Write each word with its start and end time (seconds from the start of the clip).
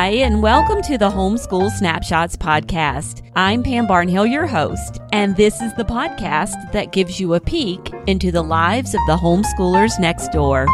Hi, 0.00 0.12
and 0.24 0.42
welcome 0.42 0.80
to 0.84 0.96
the 0.96 1.10
Homeschool 1.10 1.70
Snapshots 1.72 2.34
podcast. 2.34 3.20
I'm 3.36 3.62
Pam 3.62 3.86
Barnhill, 3.86 4.32
your 4.32 4.46
host, 4.46 4.98
and 5.12 5.36
this 5.36 5.60
is 5.60 5.74
the 5.74 5.84
podcast 5.84 6.72
that 6.72 6.92
gives 6.92 7.20
you 7.20 7.34
a 7.34 7.40
peek 7.40 7.92
into 8.06 8.32
the 8.32 8.40
lives 8.40 8.94
of 8.94 9.00
the 9.06 9.16
homeschoolers 9.16 10.00
next 10.00 10.32
door. 10.32 10.64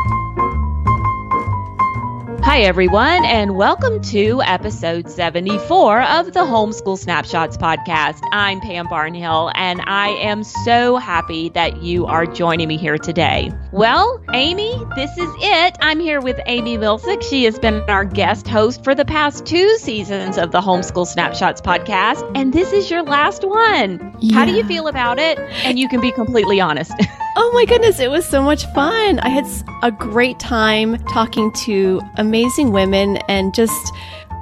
Hi, 2.47 2.61
everyone, 2.61 3.25
and 3.25 3.57
welcome 3.57 4.01
to 4.03 4.41
episode 4.41 5.11
74 5.11 6.03
of 6.03 6.27
the 6.27 6.45
Homeschool 6.45 6.97
Snapshots 6.97 7.57
podcast. 7.57 8.21
I'm 8.31 8.61
Pam 8.61 8.87
Barnhill, 8.87 9.51
and 9.57 9.83
I 9.85 10.11
am 10.11 10.45
so 10.45 10.97
happy 10.97 11.49
that 11.51 11.83
you 11.83 12.07
are 12.07 12.25
joining 12.25 12.69
me 12.69 12.77
here 12.77 12.99
today. 12.99 13.51
Well, 13.73 14.23
Amy, 14.33 14.81
this 14.95 15.11
is 15.19 15.29
it. 15.39 15.77
I'm 15.81 15.99
here 15.99 16.21
with 16.21 16.39
Amy 16.47 16.79
Milcic. 16.79 17.21
She 17.25 17.43
has 17.47 17.59
been 17.59 17.83
our 17.91 18.05
guest 18.05 18.47
host 18.47 18.85
for 18.85 18.95
the 18.95 19.05
past 19.05 19.45
two 19.45 19.77
seasons 19.79 20.39
of 20.39 20.53
the 20.53 20.61
Homeschool 20.61 21.09
Snapshots 21.09 21.61
podcast, 21.61 22.31
and 22.37 22.53
this 22.53 22.73
is 22.73 22.89
your 22.89 23.03
last 23.03 23.45
one. 23.45 24.17
Yeah. 24.21 24.37
How 24.37 24.45
do 24.45 24.53
you 24.53 24.63
feel 24.63 24.87
about 24.87 25.19
it? 25.19 25.37
And 25.65 25.81
you 25.81 25.89
can 25.89 26.01
be 26.01 26.13
completely 26.13 26.61
honest. 26.61 26.93
Oh 27.39 27.51
my 27.53 27.67
goodness, 27.67 28.01
it 28.01 28.11
was 28.11 28.25
so 28.25 28.41
much 28.41 28.65
fun. 28.73 29.19
I 29.19 29.29
had 29.29 29.47
a 29.83 29.93
great 29.93 30.41
time 30.41 30.97
talking 31.05 31.53
to 31.65 32.01
amazing 32.17 32.73
women 32.73 33.19
and 33.29 33.55
just 33.55 33.93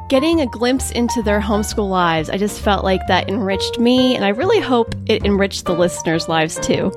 getting 0.08 0.40
a 0.40 0.46
glimpse 0.46 0.92
into 0.92 1.20
their 1.20 1.40
homeschool 1.40 1.88
lives. 1.88 2.30
I 2.30 2.38
just 2.38 2.60
felt 2.60 2.84
like 2.84 3.00
that 3.08 3.28
enriched 3.28 3.80
me, 3.80 4.14
and 4.14 4.24
I 4.24 4.28
really 4.28 4.60
hope 4.60 4.94
it 5.06 5.24
enriched 5.24 5.64
the 5.64 5.74
listeners' 5.74 6.28
lives 6.28 6.54
too. 6.60 6.92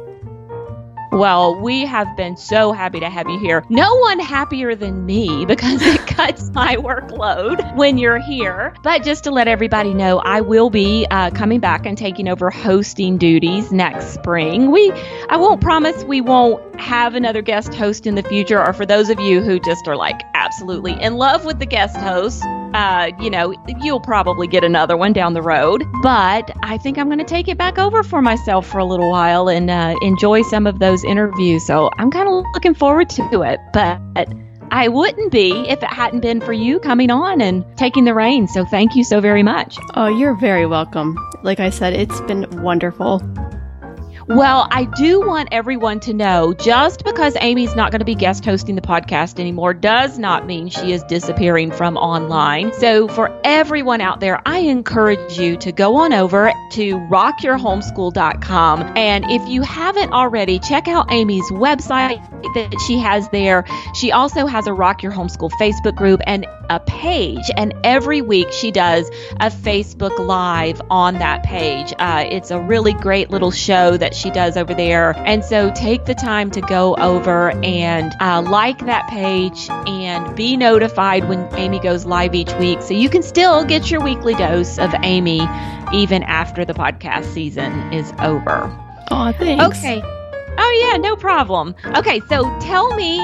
Well, 1.18 1.56
we 1.56 1.84
have 1.84 2.16
been 2.16 2.38
so 2.38 2.74
happy 2.74 3.00
to 3.00 3.10
have 3.10 3.28
you 3.28 3.40
here. 3.40 3.66
No 3.70 3.96
one 3.96 4.20
happier 4.20 4.76
than 4.76 5.04
me 5.04 5.46
because 5.48 5.82
it 5.82 6.06
cuts 6.06 6.52
my 6.52 6.76
workload 6.76 7.76
when 7.76 7.98
you're 7.98 8.20
here. 8.20 8.76
But 8.84 9.02
just 9.04 9.24
to 9.24 9.32
let 9.32 9.48
everybody 9.48 9.96
know, 9.96 10.20
I 10.20 10.42
will 10.42 10.70
be 10.70 11.08
uh, 11.10 11.32
coming 11.32 11.60
back 11.60 11.88
and 11.88 11.98
taking 11.98 12.28
over 12.28 12.52
hosting 12.52 13.18
duties 13.18 13.72
next 13.72 14.14
spring. 14.14 14.70
We, 14.70 14.92
I 15.28 15.38
won't 15.38 15.60
promise 15.60 16.04
we 16.04 16.22
won't 16.22 16.80
have 16.80 17.16
another 17.16 17.42
guest 17.42 17.74
host 17.74 18.06
in 18.06 18.14
the 18.14 18.22
future. 18.22 18.64
Or 18.64 18.72
for 18.72 18.86
those 18.86 19.10
of 19.10 19.20
you 19.20 19.42
who 19.42 19.60
just 19.60 19.88
are 19.88 19.96
like 19.96 20.22
absolutely 20.36 21.02
in 21.02 21.16
love 21.16 21.46
with 21.46 21.58
the 21.58 21.66
guest 21.66 21.98
host, 21.98 22.44
uh, 22.74 23.12
you 23.20 23.30
know, 23.30 23.54
you'll 23.82 24.00
probably 24.00 24.48
get 24.48 24.64
another 24.64 24.98
one 24.98 25.14
down 25.14 25.34
the 25.34 25.42
road. 25.42 25.84
But 26.02 26.52
I 26.64 26.78
think 26.78 26.98
I'm 26.98 27.08
going 27.08 27.20
to 27.20 27.26
take 27.26 27.48
it 27.48 27.58
back 27.58 27.78
over 27.78 28.04
for 28.04 28.22
myself 28.22 28.68
for 28.68 28.80
a 28.80 28.86
little 28.86 29.10
while 29.10 29.50
and 29.50 29.70
uh, 29.70 29.96
enjoy 30.02 30.42
some 30.44 30.68
of 30.68 30.80
those 30.80 31.04
interviews. 31.04 31.66
So 31.66 31.90
I'm 31.98 32.12
kind 32.12 32.28
of 32.28 32.44
looking 32.54 32.74
forward 32.74 33.10
to 33.12 33.42
it. 33.44 33.60
But 33.74 34.02
I 34.72 34.90
wouldn't 34.90 35.32
be 35.32 35.52
if 35.70 35.82
it 35.82 35.90
hadn't 35.90 36.20
been 36.20 36.42
for 36.42 36.54
you 36.54 36.80
coming 36.80 37.10
on 37.10 37.42
and 37.42 37.66
taking 37.78 38.04
the 38.04 38.14
reins. 38.14 38.54
So 38.54 38.66
thank 38.66 38.96
you 38.96 39.04
so 39.04 39.22
very 39.22 39.44
much. 39.44 39.78
Oh, 39.96 40.08
you're 40.08 40.36
very 40.36 40.66
welcome. 40.66 41.18
Like 41.44 41.60
I 41.60 41.70
said, 41.70 41.94
it's 41.94 42.20
been 42.22 42.46
wonderful. 42.62 43.22
Well, 44.28 44.68
I 44.70 44.84
do 44.84 45.22
want 45.22 45.50
everyone 45.54 46.02
to 46.02 46.14
know 46.14 46.54
just 46.54 47.06
because 47.06 47.38
Amy's 47.40 47.78
not 47.78 47.92
going 47.92 48.00
to 48.00 48.06
be 48.06 48.14
guest 48.14 48.44
hosting 48.44 48.76
the 48.76 48.82
podcast 48.82 49.40
anymore 49.40 49.74
does 49.74 50.20
not 50.20 50.46
mean 50.46 50.68
she 50.68 50.92
is 50.92 51.02
disappearing 51.04 51.72
from 51.72 51.96
online. 51.96 52.74
So, 52.74 53.08
for 53.08 53.40
everyone 53.46 54.02
out 54.02 54.20
there, 54.20 54.42
I 54.46 54.60
encourage 54.60 55.40
you 55.40 55.56
to 55.58 55.72
go 55.72 55.96
on 55.96 56.12
over 56.12 56.52
to 56.72 56.98
rockyourhomeschool.com. 56.98 58.98
And 58.98 59.32
if 59.32 59.48
you 59.48 59.62
haven't 59.62 60.12
already, 60.12 60.60
check 60.60 60.90
out 60.90 61.10
Amy's 61.10 61.50
website 61.50 62.22
that 62.54 62.84
she 62.86 63.00
has 63.00 63.30
there. 63.30 63.64
She 63.96 64.12
also 64.12 64.46
has 64.46 64.68
a 64.68 64.74
Rock 64.74 65.04
Your 65.04 65.14
Homeschool 65.14 65.52
Facebook 65.52 65.96
group 65.96 66.20
and 66.28 66.46
a 66.70 66.80
page. 66.80 67.50
And 67.56 67.74
every 67.84 68.22
week 68.22 68.52
she 68.52 68.72
does 68.72 69.10
a 69.40 69.50
Facebook 69.50 70.18
Live 70.18 70.82
on 70.90 71.16
that 71.16 71.44
page. 71.44 71.94
Uh, 71.98 72.26
it's 72.30 72.52
a 72.52 72.60
really 72.60 72.94
great 72.94 73.30
little 73.30 73.52
show 73.52 73.98
that 73.98 74.14
she 74.14 74.32
does 74.32 74.58
over 74.58 74.74
there. 74.74 75.16
And 75.18 75.44
so 75.44 75.72
take 75.72 76.06
the 76.06 76.16
time 76.16 76.52
to 76.52 76.62
go 76.62 76.96
over 76.96 77.52
and 77.64 78.14
uh, 78.20 78.42
like 78.42 78.86
that 78.86 79.08
page 79.10 79.70
and 79.70 80.36
be 80.36 80.58
notified 80.58 81.28
when 81.28 81.48
Amy 81.56 81.80
goes 81.80 82.06
live 82.06 82.36
each 82.36 82.54
week 82.56 82.82
so 82.82 82.94
you 82.94 83.10
can 83.10 83.24
still 83.24 83.64
get 83.64 83.90
your 83.90 84.02
weekly 84.02 84.36
dose 84.36 84.78
of 84.80 84.94
Amy 85.04 85.42
even 85.94 86.24
after 86.24 86.66
the 86.66 86.74
podcast 86.74 87.26
season 87.34 87.94
is 87.94 88.12
over. 88.20 88.70
Oh, 89.10 89.32
thanks. 89.38 89.80
Okay. 89.80 90.02
Oh, 90.60 90.90
yeah, 90.92 90.98
no 90.98 91.16
problem. 91.16 91.76
Okay, 91.86 92.20
so 92.28 92.44
tell 92.60 92.94
me 92.96 93.20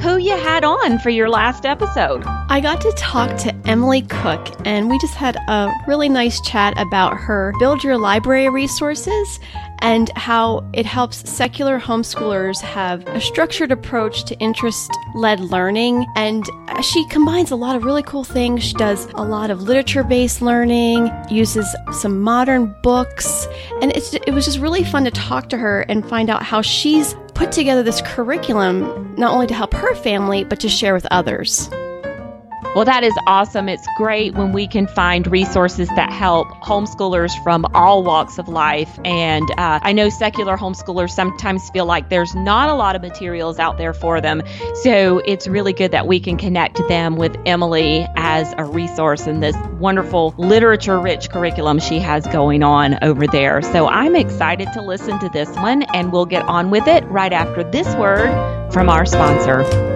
who 0.00 0.18
you 0.18 0.36
had 0.36 0.64
on 0.64 0.98
for 0.98 1.10
your 1.10 1.28
last 1.28 1.64
episode. 1.64 2.22
I 2.26 2.60
got 2.60 2.80
to 2.82 2.92
talk 2.92 3.36
to 3.38 3.54
Emily 3.66 4.02
Cook, 4.02 4.48
and 4.64 4.90
we 4.90 4.98
just 4.98 5.14
had 5.14 5.36
a 5.48 5.72
really 5.86 6.08
nice 6.08 6.40
chat 6.42 6.78
about 6.78 7.16
her 7.16 7.52
Build 7.58 7.82
Your 7.82 7.96
Library 7.96 8.48
resources 8.48 9.40
and 9.80 10.08
how 10.16 10.64
it 10.72 10.86
helps 10.86 11.28
secular 11.28 11.78
homeschoolers 11.78 12.60
have 12.60 13.06
a 13.08 13.20
structured 13.20 13.70
approach 13.70 14.24
to 14.24 14.38
interest 14.38 14.90
led 15.14 15.40
learning. 15.40 16.06
And 16.16 16.44
she 16.82 17.06
combines 17.08 17.50
a 17.50 17.56
lot 17.56 17.76
of 17.76 17.84
really 17.84 18.02
cool 18.02 18.24
things. 18.24 18.62
She 18.62 18.74
does 18.74 19.06
a 19.14 19.24
lot 19.24 19.50
of 19.50 19.62
literature 19.62 20.04
based 20.04 20.40
learning, 20.40 21.10
uses 21.30 21.66
some 21.92 22.20
modern 22.20 22.74
books, 22.82 23.46
and 23.82 23.92
it 23.94 24.32
was 24.32 24.46
just 24.46 24.58
really 24.58 24.84
fun 24.84 25.04
to 25.04 25.10
talk 25.10 25.50
to 25.50 25.58
her 25.58 25.82
and 25.82 26.08
find 26.08 26.30
out 26.30 26.42
how 26.42 26.62
she's 26.62 27.14
put 27.34 27.52
together 27.52 27.82
this 27.82 28.00
curriculum 28.02 29.14
not 29.16 29.32
only 29.32 29.46
to 29.46 29.54
help 29.54 29.74
her 29.74 29.94
family, 29.96 30.44
but 30.44 30.60
to 30.60 30.68
share 30.68 30.94
with 30.94 31.06
others. 31.10 31.68
Well, 32.74 32.86
that 32.86 33.04
is 33.04 33.16
awesome. 33.28 33.68
It's 33.68 33.86
great 33.96 34.34
when 34.34 34.50
we 34.50 34.66
can 34.66 34.88
find 34.88 35.28
resources 35.28 35.86
that 35.94 36.12
help 36.12 36.48
homeschoolers 36.60 37.30
from 37.44 37.64
all 37.72 38.02
walks 38.02 38.36
of 38.38 38.48
life. 38.48 38.98
And 39.04 39.48
uh, 39.52 39.78
I 39.80 39.92
know 39.92 40.08
secular 40.08 40.56
homeschoolers 40.56 41.10
sometimes 41.10 41.70
feel 41.70 41.86
like 41.86 42.08
there's 42.08 42.34
not 42.34 42.68
a 42.68 42.74
lot 42.74 42.96
of 42.96 43.02
materials 43.02 43.60
out 43.60 43.78
there 43.78 43.92
for 43.92 44.20
them. 44.20 44.42
So 44.82 45.18
it's 45.18 45.46
really 45.46 45.72
good 45.72 45.92
that 45.92 46.08
we 46.08 46.18
can 46.18 46.36
connect 46.36 46.78
them 46.88 47.14
with 47.14 47.36
Emily 47.46 48.08
as 48.16 48.52
a 48.58 48.64
resource 48.64 49.28
in 49.28 49.38
this 49.38 49.56
wonderful 49.78 50.34
literature 50.36 50.98
rich 50.98 51.30
curriculum 51.30 51.78
she 51.78 52.00
has 52.00 52.26
going 52.26 52.64
on 52.64 52.98
over 53.04 53.28
there. 53.28 53.62
So 53.62 53.86
I'm 53.86 54.16
excited 54.16 54.72
to 54.72 54.82
listen 54.82 55.20
to 55.20 55.28
this 55.28 55.48
one, 55.50 55.82
and 55.94 56.10
we'll 56.10 56.26
get 56.26 56.42
on 56.42 56.70
with 56.70 56.88
it 56.88 57.04
right 57.04 57.32
after 57.32 57.62
this 57.62 57.94
word 57.94 58.72
from 58.72 58.88
our 58.88 59.06
sponsor. 59.06 59.93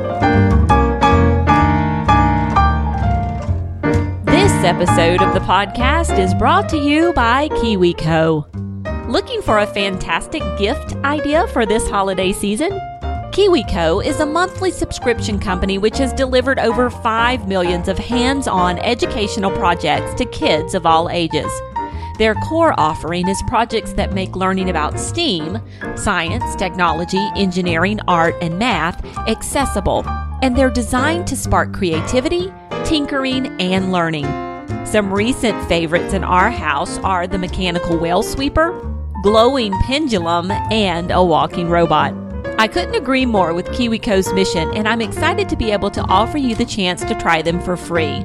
Episode 4.69 5.23
of 5.23 5.33
the 5.33 5.41
podcast 5.41 6.19
is 6.19 6.35
brought 6.35 6.69
to 6.69 6.77
you 6.77 7.11
by 7.15 7.49
KiwiCo. 7.49 9.09
Looking 9.09 9.41
for 9.41 9.61
a 9.61 9.67
fantastic 9.67 10.43
gift 10.59 10.95
idea 10.97 11.47
for 11.49 11.65
this 11.65 11.89
holiday 11.89 12.35
season? 12.35 12.73
KiwiCo 13.33 14.05
is 14.05 14.21
a 14.21 14.27
monthly 14.27 14.71
subscription 14.71 15.39
company 15.39 15.79
which 15.79 15.97
has 15.97 16.13
delivered 16.13 16.59
over 16.59 16.91
5 16.91 17.49
millions 17.49 17.89
of 17.89 17.97
hands 17.97 18.47
on 18.47 18.79
educational 18.81 19.51
projects 19.53 20.13
to 20.17 20.27
kids 20.27 20.75
of 20.75 20.85
all 20.85 21.09
ages. 21.09 21.51
Their 22.19 22.35
core 22.35 22.79
offering 22.79 23.27
is 23.27 23.43
projects 23.49 23.95
that 23.95 24.13
make 24.13 24.37
learning 24.37 24.69
about 24.69 25.01
STEAM, 25.01 25.63
science, 25.97 26.55
technology, 26.57 27.27
engineering, 27.37 28.01
art, 28.07 28.35
and 28.43 28.59
math, 28.59 29.03
accessible, 29.27 30.07
and 30.43 30.55
they're 30.55 30.69
designed 30.69 31.27
to 31.29 31.37
spark 31.37 31.73
creativity, 31.73 32.53
tinkering, 32.85 33.47
and 33.63 33.93
learning. 33.93 34.48
Some 34.85 35.13
recent 35.13 35.69
favorites 35.69 36.15
in 36.15 36.25
our 36.25 36.51
house 36.51 36.99
are 36.99 37.27
the 37.27 37.39
mechanical 37.39 37.99
whale 37.99 38.23
sweeper, 38.23 38.73
glowing 39.23 39.73
pendulum, 39.83 40.51
and 40.51 41.11
a 41.11 41.23
walking 41.23 41.69
robot. 41.69 42.15
I 42.59 42.67
couldn't 42.67 42.95
agree 42.95 43.27
more 43.27 43.55
with 43.55 43.67
KiwiCo's 43.69 44.33
mission, 44.33 44.75
and 44.75 44.89
I'm 44.89 45.01
excited 45.01 45.49
to 45.49 45.57
be 45.57 45.71
able 45.71 45.91
to 45.93 46.03
offer 46.03 46.39
you 46.39 46.55
the 46.55 46.65
chance 46.65 47.05
to 47.05 47.15
try 47.15 47.43
them 47.43 47.61
for 47.61 47.77
free. 47.77 48.25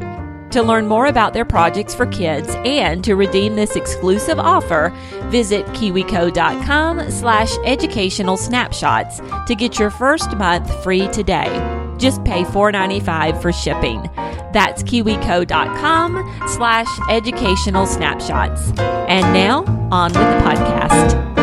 To 0.52 0.62
learn 0.62 0.88
more 0.88 1.08
about 1.08 1.34
their 1.34 1.46
projects 1.46 1.96
for 1.96 2.06
kids 2.06 2.48
and 2.64 3.04
to 3.06 3.16
redeem 3.16 3.56
this 3.56 3.76
exclusive 3.76 4.40
offer, 4.40 4.92
visit 5.30 5.66
kiwico.com 5.68 7.10
slash 7.10 7.52
educational 7.66 8.38
snapshots 8.38 9.20
to 9.48 9.56
get 9.56 9.80
your 9.80 9.90
first 9.90 10.36
month 10.38 10.84
free 10.84 11.08
today. 11.08 11.50
Just 11.98 12.24
pay 12.24 12.44
$4.95 12.44 13.42
for 13.42 13.52
shipping. 13.52 14.10
That's 14.54 14.84
kiwico.com 14.84 16.48
slash 16.48 16.88
educational 17.10 17.86
snapshots. 17.88 18.72
And 18.80 19.34
now, 19.34 19.64
on 19.92 20.14
with 20.14 20.22
the 20.22 20.40
podcast. 20.44 21.34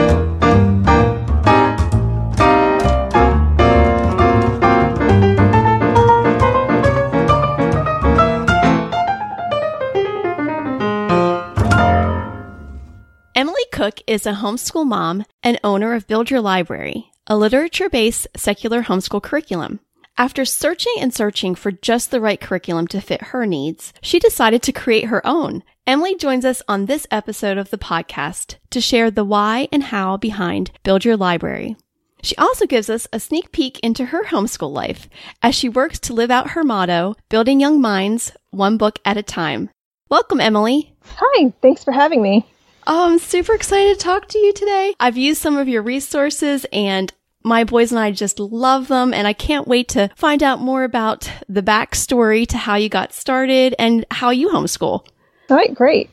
Emily 13.34 13.64
Cook 13.72 14.00
is 14.06 14.26
a 14.26 14.34
homeschool 14.34 14.86
mom 14.86 15.24
and 15.42 15.58
owner 15.64 15.94
of 15.94 16.06
Build 16.06 16.30
Your 16.30 16.40
Library, 16.40 17.10
a 17.26 17.36
literature 17.36 17.88
based 17.88 18.28
secular 18.36 18.82
homeschool 18.82 19.22
curriculum. 19.22 19.80
After 20.18 20.44
searching 20.44 20.94
and 21.00 21.14
searching 21.14 21.54
for 21.54 21.72
just 21.72 22.10
the 22.10 22.20
right 22.20 22.40
curriculum 22.40 22.86
to 22.88 23.00
fit 23.00 23.22
her 23.22 23.46
needs, 23.46 23.92
she 24.02 24.18
decided 24.18 24.62
to 24.62 24.72
create 24.72 25.06
her 25.06 25.26
own. 25.26 25.62
Emily 25.86 26.14
joins 26.14 26.44
us 26.44 26.62
on 26.68 26.86
this 26.86 27.06
episode 27.10 27.56
of 27.56 27.70
the 27.70 27.78
podcast 27.78 28.56
to 28.70 28.80
share 28.80 29.10
the 29.10 29.24
why 29.24 29.68
and 29.72 29.84
how 29.84 30.16
behind 30.16 30.72
Build 30.82 31.04
Your 31.04 31.16
Library. 31.16 31.76
She 32.22 32.36
also 32.36 32.66
gives 32.66 32.90
us 32.90 33.08
a 33.12 33.20
sneak 33.20 33.50
peek 33.50 33.78
into 33.80 34.06
her 34.06 34.24
homeschool 34.24 34.70
life 34.70 35.08
as 35.42 35.54
she 35.54 35.70
works 35.70 35.98
to 36.00 36.12
live 36.12 36.30
out 36.30 36.50
her 36.50 36.64
motto, 36.64 37.14
building 37.30 37.60
young 37.60 37.80
minds 37.80 38.32
one 38.50 38.76
book 38.76 38.98
at 39.04 39.16
a 39.16 39.22
time. 39.22 39.70
Welcome, 40.10 40.40
Emily. 40.40 40.94
Hi, 41.16 41.52
thanks 41.62 41.82
for 41.82 41.92
having 41.92 42.20
me. 42.20 42.46
Oh, 42.86 43.10
I'm 43.10 43.18
super 43.18 43.54
excited 43.54 43.98
to 43.98 44.04
talk 44.04 44.28
to 44.28 44.38
you 44.38 44.52
today. 44.52 44.94
I've 45.00 45.16
used 45.16 45.40
some 45.40 45.56
of 45.56 45.68
your 45.68 45.82
resources 45.82 46.66
and 46.72 47.12
my 47.42 47.64
boys 47.64 47.90
and 47.90 47.98
I 47.98 48.10
just 48.10 48.38
love 48.38 48.88
them 48.88 49.14
and 49.14 49.26
I 49.26 49.32
can't 49.32 49.68
wait 49.68 49.88
to 49.88 50.10
find 50.16 50.42
out 50.42 50.60
more 50.60 50.84
about 50.84 51.30
the 51.48 51.62
backstory 51.62 52.46
to 52.48 52.58
how 52.58 52.76
you 52.76 52.88
got 52.88 53.12
started 53.12 53.74
and 53.78 54.04
how 54.10 54.30
you 54.30 54.48
homeschool. 54.48 55.06
All 55.48 55.56
right, 55.56 55.74
great. 55.74 56.10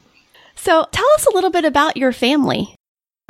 So 0.56 0.86
tell 0.92 1.08
us 1.16 1.26
a 1.26 1.34
little 1.34 1.52
bit 1.52 1.66
about 1.66 1.98
your 1.98 2.12
family. 2.12 2.76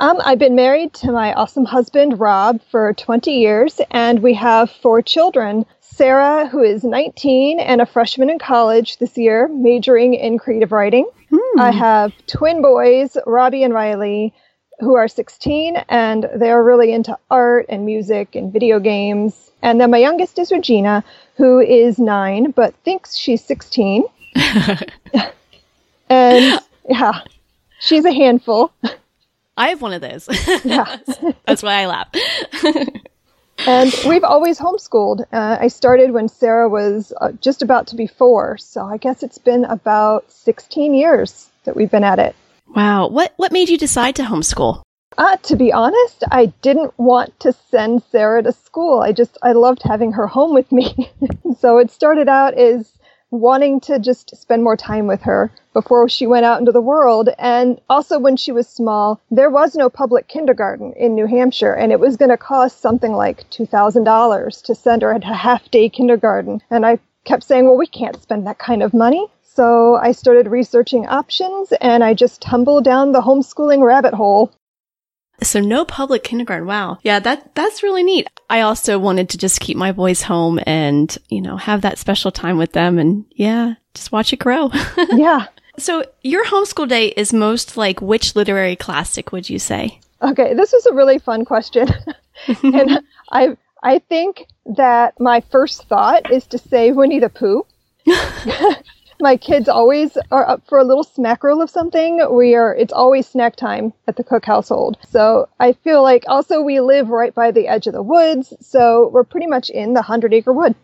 Um, 0.00 0.20
I've 0.24 0.38
been 0.38 0.54
married 0.54 0.94
to 0.94 1.10
my 1.10 1.32
awesome 1.34 1.64
husband, 1.64 2.20
Rob, 2.20 2.60
for 2.70 2.94
20 2.94 3.32
years, 3.32 3.80
and 3.90 4.22
we 4.22 4.32
have 4.34 4.70
four 4.70 5.02
children. 5.02 5.66
Sarah, 5.80 6.46
who 6.46 6.62
is 6.62 6.84
19 6.84 7.58
and 7.58 7.80
a 7.80 7.86
freshman 7.86 8.30
in 8.30 8.38
college 8.38 8.98
this 8.98 9.18
year, 9.18 9.48
majoring 9.48 10.14
in 10.14 10.38
creative 10.38 10.70
writing. 10.70 11.10
Hmm. 11.30 11.60
I 11.60 11.72
have 11.72 12.12
twin 12.28 12.62
boys, 12.62 13.16
Robbie 13.26 13.64
and 13.64 13.74
Riley, 13.74 14.32
who 14.80 14.94
are 14.94 15.08
16 15.08 15.76
and 15.88 16.28
they're 16.36 16.62
really 16.62 16.92
into 16.92 17.18
art 17.30 17.66
and 17.68 17.84
music 17.84 18.34
and 18.34 18.52
video 18.52 18.78
games. 18.78 19.50
And 19.62 19.80
then 19.80 19.90
my 19.90 19.98
youngest 19.98 20.38
is 20.38 20.52
Regina, 20.52 21.04
who 21.36 21.60
is 21.60 21.98
nine 21.98 22.52
but 22.52 22.74
thinks 22.84 23.16
she's 23.16 23.44
16. 23.44 24.04
and 26.08 26.60
yeah, 26.88 27.20
she's 27.80 28.04
a 28.04 28.12
handful. 28.12 28.72
I 29.56 29.68
have 29.70 29.82
one 29.82 29.92
of 29.92 30.00
those. 30.00 30.28
Yeah. 30.64 30.98
That's 31.46 31.62
why 31.64 31.82
I 31.82 31.86
laugh. 31.86 32.08
and 33.66 33.92
we've 34.06 34.22
always 34.22 34.58
homeschooled. 34.60 35.22
Uh, 35.32 35.56
I 35.60 35.66
started 35.66 36.12
when 36.12 36.28
Sarah 36.28 36.68
was 36.68 37.12
uh, 37.20 37.32
just 37.40 37.62
about 37.62 37.88
to 37.88 37.96
be 37.96 38.06
four. 38.06 38.56
So 38.58 38.84
I 38.84 38.98
guess 38.98 39.24
it's 39.24 39.38
been 39.38 39.64
about 39.64 40.30
16 40.30 40.94
years 40.94 41.50
that 41.64 41.74
we've 41.74 41.90
been 41.90 42.04
at 42.04 42.20
it. 42.20 42.36
Wow. 42.74 43.08
What, 43.08 43.32
what 43.36 43.52
made 43.52 43.68
you 43.68 43.78
decide 43.78 44.16
to 44.16 44.22
homeschool? 44.22 44.82
Uh, 45.16 45.36
to 45.38 45.56
be 45.56 45.72
honest, 45.72 46.22
I 46.30 46.46
didn't 46.62 46.96
want 46.98 47.38
to 47.40 47.52
send 47.52 48.02
Sarah 48.04 48.42
to 48.42 48.52
school. 48.52 49.00
I 49.00 49.12
just, 49.12 49.36
I 49.42 49.52
loved 49.52 49.82
having 49.82 50.12
her 50.12 50.26
home 50.26 50.54
with 50.54 50.70
me. 50.70 51.10
so 51.58 51.78
it 51.78 51.90
started 51.90 52.28
out 52.28 52.54
as 52.54 52.92
wanting 53.30 53.80
to 53.80 53.98
just 53.98 54.36
spend 54.36 54.62
more 54.62 54.76
time 54.76 55.06
with 55.06 55.22
her 55.22 55.50
before 55.72 56.08
she 56.08 56.26
went 56.26 56.46
out 56.46 56.60
into 56.60 56.72
the 56.72 56.80
world. 56.80 57.28
And 57.38 57.80
also, 57.90 58.18
when 58.18 58.36
she 58.36 58.52
was 58.52 58.68
small, 58.68 59.20
there 59.30 59.50
was 59.50 59.74
no 59.74 59.90
public 59.90 60.28
kindergarten 60.28 60.92
in 60.94 61.14
New 61.14 61.26
Hampshire, 61.26 61.72
and 61.72 61.92
it 61.92 62.00
was 62.00 62.16
going 62.16 62.30
to 62.30 62.36
cost 62.36 62.80
something 62.80 63.12
like 63.12 63.48
$2,000 63.50 64.62
to 64.62 64.74
send 64.74 65.02
her 65.02 65.18
to 65.18 65.26
half 65.26 65.70
day 65.70 65.88
kindergarten. 65.88 66.62
And 66.70 66.86
I 66.86 66.98
kept 67.24 67.44
saying, 67.44 67.64
well, 67.64 67.76
we 67.76 67.86
can't 67.86 68.20
spend 68.20 68.46
that 68.46 68.58
kind 68.58 68.82
of 68.82 68.94
money. 68.94 69.26
So 69.58 69.96
I 69.96 70.12
started 70.12 70.46
researching 70.46 71.08
options 71.08 71.72
and 71.80 72.04
I 72.04 72.14
just 72.14 72.40
tumbled 72.40 72.84
down 72.84 73.10
the 73.10 73.20
homeschooling 73.20 73.82
rabbit 73.82 74.14
hole. 74.14 74.52
So 75.42 75.58
no 75.58 75.84
public 75.84 76.22
kindergarten. 76.22 76.68
Wow. 76.68 76.98
Yeah, 77.02 77.18
that 77.18 77.56
that's 77.56 77.82
really 77.82 78.04
neat. 78.04 78.28
I 78.48 78.60
also 78.60 79.00
wanted 79.00 79.30
to 79.30 79.36
just 79.36 79.58
keep 79.58 79.76
my 79.76 79.90
boys 79.90 80.22
home 80.22 80.60
and, 80.64 81.18
you 81.28 81.40
know, 81.40 81.56
have 81.56 81.82
that 81.82 81.98
special 81.98 82.30
time 82.30 82.56
with 82.56 82.70
them 82.70 83.00
and 83.00 83.24
yeah, 83.32 83.74
just 83.94 84.12
watch 84.12 84.32
it 84.32 84.38
grow. 84.38 84.70
yeah. 85.10 85.46
So 85.76 86.04
your 86.22 86.44
homeschool 86.44 86.88
day 86.88 87.08
is 87.08 87.32
most 87.32 87.76
like 87.76 88.00
which 88.00 88.36
literary 88.36 88.76
classic 88.76 89.32
would 89.32 89.50
you 89.50 89.58
say? 89.58 89.98
Okay, 90.22 90.54
this 90.54 90.72
is 90.72 90.86
a 90.86 90.94
really 90.94 91.18
fun 91.18 91.44
question. 91.44 91.88
and 92.62 93.00
I 93.32 93.56
I 93.82 93.98
think 94.08 94.46
that 94.76 95.18
my 95.18 95.40
first 95.50 95.82
thought 95.88 96.30
is 96.30 96.46
to 96.46 96.58
say 96.58 96.92
Winnie 96.92 97.18
the 97.18 97.28
Pooh 97.28 97.66
my 99.20 99.36
kids 99.36 99.68
always 99.68 100.16
are 100.30 100.48
up 100.48 100.62
for 100.68 100.78
a 100.78 100.84
little 100.84 101.04
snack 101.04 101.42
roll 101.42 101.60
of 101.60 101.70
something. 101.70 102.24
We 102.34 102.54
are, 102.54 102.74
it's 102.74 102.92
always 102.92 103.26
snack 103.26 103.56
time 103.56 103.92
at 104.06 104.16
the 104.16 104.24
Cook 104.24 104.44
household. 104.44 104.98
So 105.10 105.48
I 105.58 105.72
feel 105.72 106.02
like 106.02 106.24
also 106.28 106.62
we 106.62 106.80
live 106.80 107.08
right 107.10 107.34
by 107.34 107.50
the 107.50 107.68
edge 107.68 107.86
of 107.86 107.92
the 107.92 108.02
woods. 108.02 108.52
So 108.60 109.08
we're 109.08 109.24
pretty 109.24 109.46
much 109.46 109.70
in 109.70 109.94
the 109.94 110.02
hundred 110.02 110.34
acre 110.34 110.52
wood. 110.52 110.74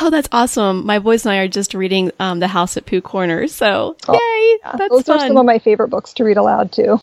Oh, 0.00 0.10
that's 0.10 0.28
awesome. 0.32 0.84
My 0.84 0.98
boys 0.98 1.24
and 1.24 1.32
I 1.32 1.38
are 1.38 1.48
just 1.48 1.74
reading 1.74 2.10
um, 2.18 2.40
The 2.40 2.48
House 2.48 2.76
at 2.76 2.86
Pooh 2.86 3.00
Corner. 3.00 3.46
So 3.46 3.96
oh, 4.08 4.12
yay. 4.12 4.58
Yeah. 4.64 4.76
That's 4.76 4.90
Those 4.90 5.02
fun. 5.04 5.16
are 5.16 5.26
some 5.28 5.36
of 5.36 5.46
my 5.46 5.58
favorite 5.58 5.88
books 5.88 6.12
to 6.14 6.24
read 6.24 6.36
aloud 6.36 6.72
too. 6.72 6.98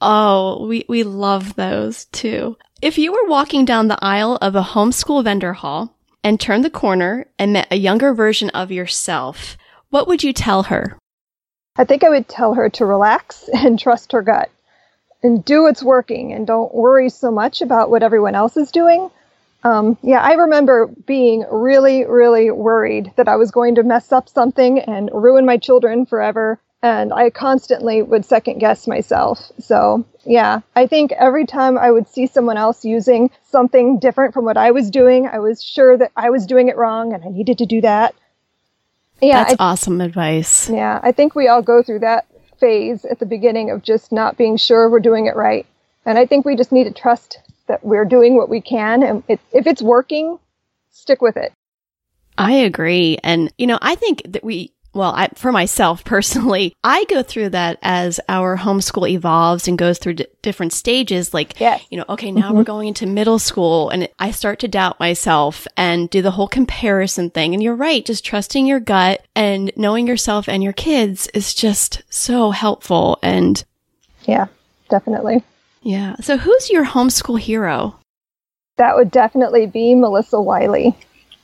Oh, 0.00 0.66
we, 0.66 0.84
we 0.88 1.04
love 1.04 1.54
those 1.54 2.06
too. 2.06 2.56
If 2.80 2.98
you 2.98 3.12
were 3.12 3.28
walking 3.28 3.64
down 3.64 3.86
the 3.86 4.04
aisle 4.04 4.38
of 4.42 4.56
a 4.56 4.62
homeschool 4.62 5.22
vendor 5.22 5.52
hall 5.52 5.94
and 6.24 6.40
turned 6.40 6.64
the 6.64 6.70
corner 6.70 7.26
and 7.38 7.52
met 7.52 7.68
a 7.70 7.76
younger 7.76 8.12
version 8.12 8.50
of 8.50 8.72
yourself, 8.72 9.56
what 9.92 10.08
would 10.08 10.24
you 10.24 10.32
tell 10.32 10.64
her? 10.64 10.96
I 11.76 11.84
think 11.84 12.02
I 12.02 12.08
would 12.08 12.26
tell 12.26 12.54
her 12.54 12.70
to 12.70 12.86
relax 12.86 13.48
and 13.54 13.78
trust 13.78 14.12
her 14.12 14.22
gut 14.22 14.50
and 15.22 15.44
do 15.44 15.62
what's 15.62 15.82
working 15.82 16.32
and 16.32 16.46
don't 16.46 16.74
worry 16.74 17.10
so 17.10 17.30
much 17.30 17.60
about 17.60 17.90
what 17.90 18.02
everyone 18.02 18.34
else 18.34 18.56
is 18.56 18.72
doing. 18.72 19.10
Um, 19.64 19.96
yeah, 20.02 20.20
I 20.20 20.32
remember 20.32 20.90
being 21.06 21.44
really, 21.50 22.04
really 22.06 22.50
worried 22.50 23.12
that 23.16 23.28
I 23.28 23.36
was 23.36 23.52
going 23.52 23.76
to 23.76 23.82
mess 23.82 24.10
up 24.10 24.28
something 24.28 24.80
and 24.80 25.10
ruin 25.12 25.46
my 25.46 25.58
children 25.58 26.06
forever. 26.06 26.58
And 26.82 27.12
I 27.12 27.30
constantly 27.30 28.02
would 28.02 28.24
second 28.24 28.58
guess 28.58 28.88
myself. 28.88 29.52
So, 29.60 30.04
yeah, 30.24 30.62
I 30.74 30.86
think 30.86 31.12
every 31.12 31.46
time 31.46 31.78
I 31.78 31.92
would 31.92 32.08
see 32.08 32.26
someone 32.26 32.56
else 32.56 32.84
using 32.84 33.30
something 33.44 34.00
different 34.00 34.34
from 34.34 34.46
what 34.46 34.56
I 34.56 34.72
was 34.72 34.90
doing, 34.90 35.28
I 35.28 35.38
was 35.38 35.62
sure 35.62 35.96
that 35.98 36.10
I 36.16 36.30
was 36.30 36.46
doing 36.46 36.66
it 36.66 36.76
wrong 36.76 37.12
and 37.12 37.22
I 37.22 37.28
needed 37.28 37.58
to 37.58 37.66
do 37.66 37.82
that. 37.82 38.16
Yeah, 39.22 39.44
that's 39.44 39.54
I, 39.60 39.64
awesome 39.64 40.00
advice. 40.00 40.68
Yeah, 40.68 41.00
I 41.02 41.12
think 41.12 41.34
we 41.34 41.48
all 41.48 41.62
go 41.62 41.82
through 41.82 42.00
that 42.00 42.26
phase 42.58 43.04
at 43.04 43.18
the 43.18 43.26
beginning 43.26 43.70
of 43.70 43.82
just 43.82 44.12
not 44.12 44.36
being 44.36 44.56
sure 44.56 44.90
we're 44.90 45.00
doing 45.00 45.26
it 45.26 45.36
right. 45.36 45.64
And 46.04 46.18
I 46.18 46.26
think 46.26 46.44
we 46.44 46.56
just 46.56 46.72
need 46.72 46.84
to 46.84 46.92
trust 46.92 47.38
that 47.68 47.84
we're 47.84 48.04
doing 48.04 48.36
what 48.36 48.48
we 48.48 48.60
can. 48.60 49.02
And 49.02 49.22
it, 49.28 49.40
if 49.52 49.66
it's 49.66 49.80
working, 49.80 50.38
stick 50.90 51.22
with 51.22 51.36
it. 51.36 51.52
I 52.36 52.52
agree. 52.52 53.18
And, 53.22 53.52
you 53.58 53.66
know, 53.66 53.78
I 53.80 53.94
think 53.94 54.22
that 54.28 54.42
we 54.42 54.72
well, 54.94 55.12
I, 55.14 55.28
for 55.34 55.52
myself 55.52 56.04
personally, 56.04 56.76
I 56.84 57.04
go 57.04 57.22
through 57.22 57.50
that 57.50 57.78
as 57.82 58.20
our 58.28 58.58
homeschool 58.58 59.08
evolves 59.08 59.66
and 59.66 59.78
goes 59.78 59.98
through 59.98 60.14
d- 60.14 60.26
different 60.42 60.72
stages. 60.72 61.32
Like, 61.32 61.58
yes. 61.58 61.82
you 61.90 61.98
know, 61.98 62.04
okay, 62.10 62.30
now 62.30 62.48
mm-hmm. 62.48 62.58
we're 62.58 62.64
going 62.64 62.88
into 62.88 63.06
middle 63.06 63.38
school 63.38 63.88
and 63.90 64.08
I 64.18 64.30
start 64.30 64.58
to 64.60 64.68
doubt 64.68 65.00
myself 65.00 65.66
and 65.76 66.10
do 66.10 66.20
the 66.20 66.32
whole 66.32 66.48
comparison 66.48 67.30
thing. 67.30 67.54
And 67.54 67.62
you're 67.62 67.74
right. 67.74 68.04
Just 68.04 68.24
trusting 68.24 68.66
your 68.66 68.80
gut 68.80 69.24
and 69.34 69.72
knowing 69.76 70.06
yourself 70.06 70.48
and 70.48 70.62
your 70.62 70.74
kids 70.74 71.28
is 71.32 71.54
just 71.54 72.02
so 72.10 72.50
helpful. 72.50 73.18
And 73.22 73.64
yeah, 74.24 74.46
definitely. 74.90 75.42
Yeah. 75.82 76.16
So 76.16 76.36
who's 76.36 76.70
your 76.70 76.84
homeschool 76.84 77.40
hero? 77.40 77.96
That 78.76 78.96
would 78.96 79.10
definitely 79.10 79.66
be 79.66 79.94
Melissa 79.94 80.40
Wiley. 80.40 80.96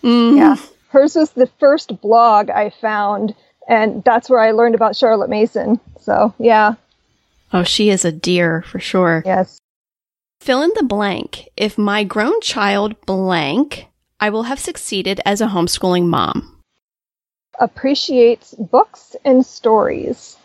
Mm-hmm. 0.02 0.36
Yeah 0.36 0.56
hers 0.88 1.14
was 1.14 1.30
the 1.30 1.46
first 1.58 2.00
blog 2.00 2.50
I 2.50 2.70
found, 2.70 3.34
and 3.68 4.02
that's 4.04 4.28
where 4.30 4.40
I 4.40 4.52
learned 4.52 4.74
about 4.74 4.96
Charlotte 4.96 5.30
Mason. 5.30 5.80
So, 6.00 6.34
yeah. 6.38 6.74
Oh, 7.52 7.62
she 7.62 7.90
is 7.90 8.04
a 8.04 8.12
dear 8.12 8.62
for 8.62 8.78
sure. 8.78 9.22
Yes. 9.24 9.58
Fill 10.40 10.62
in 10.62 10.70
the 10.74 10.82
blank. 10.82 11.48
If 11.56 11.78
my 11.78 12.04
grown 12.04 12.40
child 12.40 13.00
blank, 13.06 13.86
I 14.20 14.30
will 14.30 14.44
have 14.44 14.58
succeeded 14.58 15.20
as 15.24 15.40
a 15.40 15.46
homeschooling 15.46 16.06
mom. 16.06 16.62
Appreciates 17.60 18.54
books 18.54 19.16
and 19.24 19.44
stories. 19.44 20.36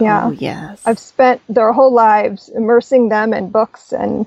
Yeah. 0.00 0.26
Oh, 0.26 0.30
yes. 0.32 0.82
I've 0.84 0.98
spent 0.98 1.40
their 1.48 1.72
whole 1.72 1.92
lives 1.92 2.48
immersing 2.48 3.08
them 3.08 3.32
in 3.32 3.50
books 3.50 3.92
and 3.92 4.26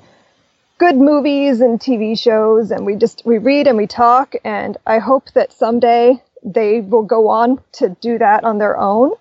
good 0.77 0.95
movies 0.95 1.61
and 1.61 1.79
TV 1.79 2.17
shows 2.17 2.71
and 2.71 2.85
we 2.85 2.95
just 2.95 3.23
we 3.25 3.37
read 3.37 3.67
and 3.67 3.77
we 3.77 3.87
talk 3.87 4.35
and 4.43 4.77
I 4.85 4.99
hope 4.99 5.31
that 5.33 5.51
someday 5.51 6.21
they 6.43 6.81
will 6.81 7.03
go 7.03 7.29
on 7.29 7.59
to 7.73 7.89
do 7.89 8.17
that 8.17 8.43
on 8.43 8.57
their 8.57 8.77
own. 8.77 9.11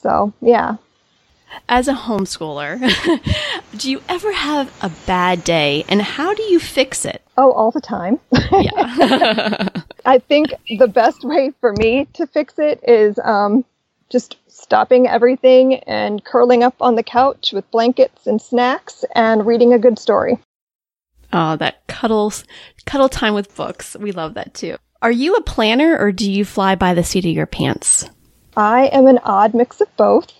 So, 0.00 0.32
yeah. 0.40 0.76
As 1.68 1.88
a 1.88 1.94
homeschooler, 1.94 2.78
do 3.78 3.90
you 3.90 4.02
ever 4.08 4.32
have 4.32 4.72
a 4.82 4.90
bad 5.06 5.44
day 5.44 5.84
and 5.88 6.00
how 6.00 6.34
do 6.34 6.42
you 6.42 6.58
fix 6.60 7.04
it? 7.04 7.22
Oh, 7.36 7.52
all 7.52 7.70
the 7.70 7.80
time. 7.80 8.18
yeah. 8.52 9.68
I 10.04 10.18
think 10.18 10.54
the 10.78 10.88
best 10.88 11.24
way 11.24 11.52
for 11.60 11.72
me 11.72 12.06
to 12.14 12.26
fix 12.26 12.58
it 12.58 12.80
is 12.86 13.18
um, 13.22 13.64
just 14.10 14.36
stopping 14.48 15.06
everything 15.06 15.76
and 15.84 16.24
curling 16.24 16.62
up 16.62 16.74
on 16.80 16.94
the 16.94 17.02
couch 17.02 17.52
with 17.52 17.70
blankets 17.70 18.26
and 18.26 18.40
snacks 18.40 19.04
and 19.14 19.46
reading 19.46 19.72
a 19.72 19.78
good 19.78 19.98
story. 19.98 20.38
Oh, 21.32 21.56
that 21.56 21.86
cuddles, 21.86 22.44
cuddle 22.86 23.08
time 23.08 23.34
with 23.34 23.54
books. 23.54 23.96
We 23.98 24.12
love 24.12 24.34
that 24.34 24.54
too. 24.54 24.76
Are 25.00 25.10
you 25.12 25.36
a 25.36 25.42
planner 25.42 25.96
or 25.96 26.10
do 26.10 26.30
you 26.30 26.44
fly 26.44 26.74
by 26.74 26.94
the 26.94 27.04
seat 27.04 27.24
of 27.24 27.30
your 27.30 27.46
pants? 27.46 28.08
I 28.56 28.86
am 28.86 29.06
an 29.06 29.18
odd 29.22 29.54
mix 29.54 29.80
of 29.80 29.94
both. 29.96 30.32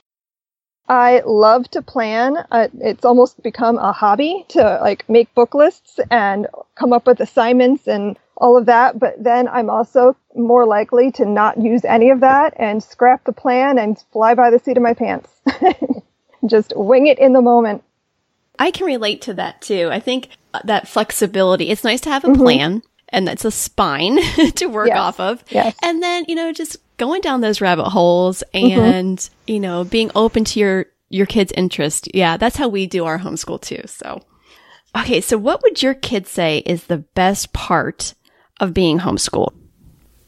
I 0.88 1.22
love 1.26 1.70
to 1.72 1.82
plan. 1.82 2.36
Uh, 2.50 2.68
it's 2.80 3.04
almost 3.04 3.42
become 3.42 3.76
a 3.76 3.92
hobby 3.92 4.46
to 4.48 4.78
like 4.80 5.08
make 5.08 5.34
book 5.34 5.54
lists 5.54 6.00
and 6.10 6.46
come 6.76 6.92
up 6.92 7.06
with 7.06 7.20
assignments 7.20 7.86
and 7.86 8.18
all 8.36 8.56
of 8.56 8.66
that. 8.66 8.98
But 8.98 9.22
then 9.22 9.48
I'm 9.48 9.68
also 9.68 10.16
more 10.34 10.66
likely 10.66 11.12
to 11.12 11.26
not 11.26 11.60
use 11.60 11.84
any 11.84 12.10
of 12.10 12.20
that 12.20 12.54
and 12.56 12.82
scrap 12.82 13.24
the 13.24 13.32
plan 13.32 13.78
and 13.78 14.02
fly 14.12 14.34
by 14.34 14.50
the 14.50 14.58
seat 14.58 14.76
of 14.76 14.82
my 14.82 14.94
pants. 14.94 15.30
Just 16.46 16.72
wing 16.74 17.06
it 17.06 17.18
in 17.18 17.32
the 17.32 17.42
moment. 17.42 17.82
I 18.58 18.70
can 18.70 18.86
relate 18.86 19.20
to 19.22 19.34
that 19.34 19.60
too. 19.60 19.88
I 19.92 20.00
think 20.00 20.30
that 20.64 20.88
flexibility, 20.88 21.68
it's 21.68 21.84
nice 21.84 22.00
to 22.02 22.10
have 22.10 22.24
a 22.24 22.28
mm-hmm. 22.28 22.42
plan 22.42 22.82
and 23.10 23.26
that's 23.26 23.44
a 23.44 23.50
spine 23.50 24.18
to 24.56 24.66
work 24.66 24.88
yes. 24.88 24.98
off 24.98 25.20
of. 25.20 25.44
Yes. 25.50 25.74
And 25.82 26.02
then, 26.02 26.24
you 26.28 26.34
know, 26.34 26.52
just 26.52 26.76
going 26.96 27.20
down 27.20 27.40
those 27.40 27.60
rabbit 27.60 27.88
holes 27.88 28.42
mm-hmm. 28.54 28.80
and, 28.80 29.18
mm-hmm. 29.18 29.52
you 29.52 29.60
know, 29.60 29.84
being 29.84 30.10
open 30.14 30.44
to 30.44 30.60
your, 30.60 30.86
your 31.08 31.26
kids' 31.26 31.52
interest. 31.56 32.08
Yeah, 32.14 32.36
that's 32.36 32.56
how 32.56 32.68
we 32.68 32.86
do 32.86 33.04
our 33.04 33.18
homeschool 33.18 33.60
too. 33.60 33.82
So, 33.86 34.22
okay. 34.96 35.20
So 35.20 35.38
what 35.38 35.62
would 35.62 35.82
your 35.82 35.94
kids 35.94 36.30
say 36.30 36.58
is 36.58 36.84
the 36.84 36.98
best 36.98 37.52
part 37.52 38.14
of 38.60 38.74
being 38.74 38.98
homeschooled? 38.98 39.54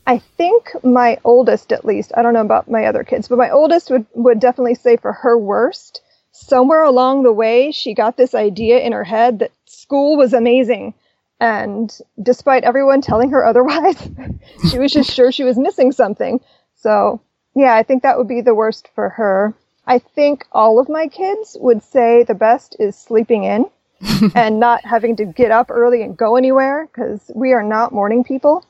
I 0.06 0.18
think 0.18 0.72
my 0.82 1.18
oldest, 1.24 1.72
at 1.72 1.84
least, 1.84 2.12
I 2.16 2.22
don't 2.22 2.34
know 2.34 2.40
about 2.40 2.70
my 2.70 2.86
other 2.86 3.04
kids, 3.04 3.28
but 3.28 3.38
my 3.38 3.50
oldest 3.50 3.90
would, 3.90 4.06
would 4.14 4.40
definitely 4.40 4.74
say 4.74 4.96
for 4.96 5.12
her 5.12 5.38
worst, 5.38 6.00
somewhere 6.32 6.82
along 6.82 7.22
the 7.22 7.32
way, 7.32 7.70
she 7.70 7.94
got 7.94 8.16
this 8.16 8.34
idea 8.34 8.80
in 8.80 8.92
her 8.92 9.04
head 9.04 9.38
that 9.40 9.52
school 9.66 10.16
was 10.16 10.32
amazing. 10.32 10.94
And 11.40 11.96
despite 12.22 12.64
everyone 12.64 13.00
telling 13.00 13.30
her 13.30 13.44
otherwise, 13.44 13.96
she 14.70 14.78
was 14.78 14.92
just 14.92 15.10
sure 15.10 15.32
she 15.32 15.44
was 15.44 15.56
missing 15.56 15.90
something. 15.90 16.40
So, 16.76 17.20
yeah, 17.54 17.74
I 17.74 17.82
think 17.82 18.02
that 18.02 18.18
would 18.18 18.28
be 18.28 18.42
the 18.42 18.54
worst 18.54 18.88
for 18.94 19.08
her. 19.08 19.54
I 19.86 19.98
think 19.98 20.46
all 20.52 20.78
of 20.78 20.88
my 20.88 21.08
kids 21.08 21.56
would 21.58 21.82
say 21.82 22.22
the 22.22 22.34
best 22.34 22.76
is 22.78 22.96
sleeping 22.96 23.44
in 23.44 23.64
and 24.34 24.60
not 24.60 24.84
having 24.84 25.16
to 25.16 25.24
get 25.24 25.50
up 25.50 25.70
early 25.70 26.02
and 26.02 26.16
go 26.16 26.36
anywhere 26.36 26.86
because 26.86 27.30
we 27.34 27.52
are 27.52 27.62
not 27.62 27.92
morning 27.92 28.22
people. 28.22 28.64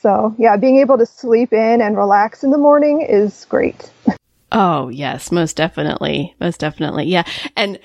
So, 0.00 0.34
yeah, 0.38 0.56
being 0.56 0.78
able 0.78 0.98
to 0.98 1.06
sleep 1.06 1.52
in 1.52 1.82
and 1.82 1.96
relax 1.96 2.44
in 2.44 2.50
the 2.50 2.58
morning 2.58 3.02
is 3.02 3.44
great. 3.48 3.90
Oh, 4.50 4.88
yes, 4.88 5.30
most 5.30 5.56
definitely. 5.56 6.34
Most 6.40 6.58
definitely. 6.58 7.04
Yeah. 7.04 7.24
And 7.54 7.78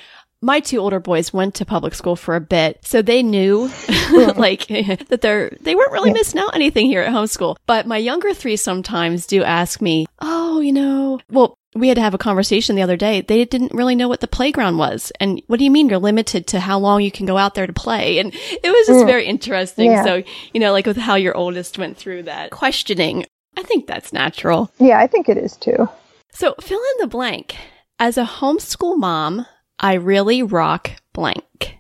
my 0.43 0.59
two 0.59 0.77
older 0.77 0.99
boys 0.99 1.33
went 1.33 1.55
to 1.55 1.65
public 1.65 1.95
school 1.95 2.15
for 2.15 2.35
a 2.35 2.41
bit, 2.41 2.85
so 2.85 3.01
they 3.01 3.23
knew 3.23 3.71
like 4.35 4.67
that 5.07 5.19
they're 5.21 5.57
they 5.61 5.75
weren't 5.75 5.91
really 5.91 6.13
missing 6.13 6.39
out 6.39 6.55
anything 6.55 6.85
here 6.87 7.01
at 7.01 7.13
homeschool. 7.13 7.55
But 7.65 7.87
my 7.87 7.97
younger 7.97 8.33
three 8.33 8.57
sometimes 8.57 9.25
do 9.25 9.43
ask 9.43 9.81
me, 9.81 10.05
"Oh, 10.19 10.59
you 10.59 10.73
know, 10.73 11.19
well, 11.31 11.57
we 11.75 11.87
had 11.87 11.95
to 11.95 12.01
have 12.01 12.13
a 12.13 12.19
conversation 12.19 12.75
the 12.75 12.81
other 12.81 12.97
day. 12.97 13.21
They 13.21 13.45
didn't 13.45 13.73
really 13.73 13.95
know 13.95 14.07
what 14.07 14.19
the 14.19 14.27
playground 14.27 14.77
was. 14.77 15.11
And 15.19 15.41
what 15.47 15.57
do 15.57 15.65
you 15.65 15.71
mean 15.71 15.89
you're 15.89 15.97
limited 15.97 16.47
to 16.47 16.59
how 16.59 16.77
long 16.77 17.01
you 17.01 17.11
can 17.11 17.25
go 17.25 17.37
out 17.37 17.55
there 17.55 17.65
to 17.65 17.73
play? 17.73 18.19
And 18.19 18.33
it 18.33 18.63
was 18.63 18.87
just 18.87 19.03
mm. 19.03 19.07
very 19.07 19.25
interesting. 19.25 19.91
Yeah. 19.91 20.03
So, 20.03 20.23
you 20.53 20.59
know, 20.59 20.71
like 20.71 20.85
with 20.85 20.97
how 20.97 21.15
your 21.15 21.35
oldest 21.35 21.79
went 21.79 21.97
through 21.97 22.23
that 22.23 22.51
questioning, 22.51 23.25
I 23.57 23.63
think 23.63 23.87
that's 23.87 24.13
natural. 24.13 24.71
Yeah, 24.77 24.99
I 24.99 25.07
think 25.07 25.29
it 25.29 25.37
is 25.37 25.57
too. 25.57 25.89
So 26.31 26.55
fill 26.61 26.79
in 26.79 26.97
the 26.99 27.07
blank. 27.07 27.55
As 27.99 28.17
a 28.17 28.25
homeschool 28.25 28.97
mom, 28.97 29.45
I 29.79 29.95
really 29.95 30.43
rock 30.43 30.91
blank. 31.13 31.77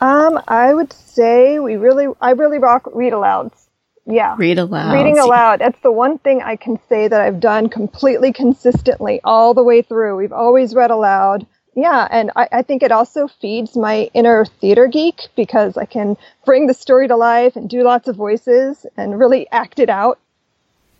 Um, 0.00 0.40
I 0.48 0.72
would 0.72 0.92
say 0.92 1.58
we 1.58 1.76
really, 1.76 2.06
I 2.20 2.30
really 2.30 2.58
rock 2.58 2.88
read 2.94 3.12
alouds. 3.12 3.68
Yeah. 4.06 4.34
Read 4.38 4.58
aloud. 4.58 4.94
Reading 4.94 5.18
aloud. 5.18 5.60
That's 5.60 5.80
the 5.80 5.92
one 5.92 6.18
thing 6.18 6.42
I 6.42 6.56
can 6.56 6.80
say 6.88 7.06
that 7.06 7.20
I've 7.20 7.38
done 7.38 7.68
completely 7.68 8.32
consistently 8.32 9.20
all 9.22 9.54
the 9.54 9.62
way 9.62 9.82
through. 9.82 10.16
We've 10.16 10.32
always 10.32 10.74
read 10.74 10.90
aloud. 10.90 11.46
Yeah, 11.76 12.08
and 12.10 12.32
I, 12.34 12.48
I, 12.50 12.62
think 12.62 12.82
it 12.82 12.90
also 12.90 13.28
feeds 13.28 13.76
my 13.76 14.10
inner 14.12 14.44
theater 14.44 14.88
geek 14.88 15.28
because 15.36 15.76
I 15.76 15.84
can 15.84 16.16
bring 16.44 16.66
the 16.66 16.74
story 16.74 17.06
to 17.06 17.16
life 17.16 17.54
and 17.54 17.70
do 17.70 17.84
lots 17.84 18.08
of 18.08 18.16
voices 18.16 18.84
and 18.96 19.18
really 19.18 19.48
act 19.52 19.78
it 19.78 19.88
out. 19.88 20.18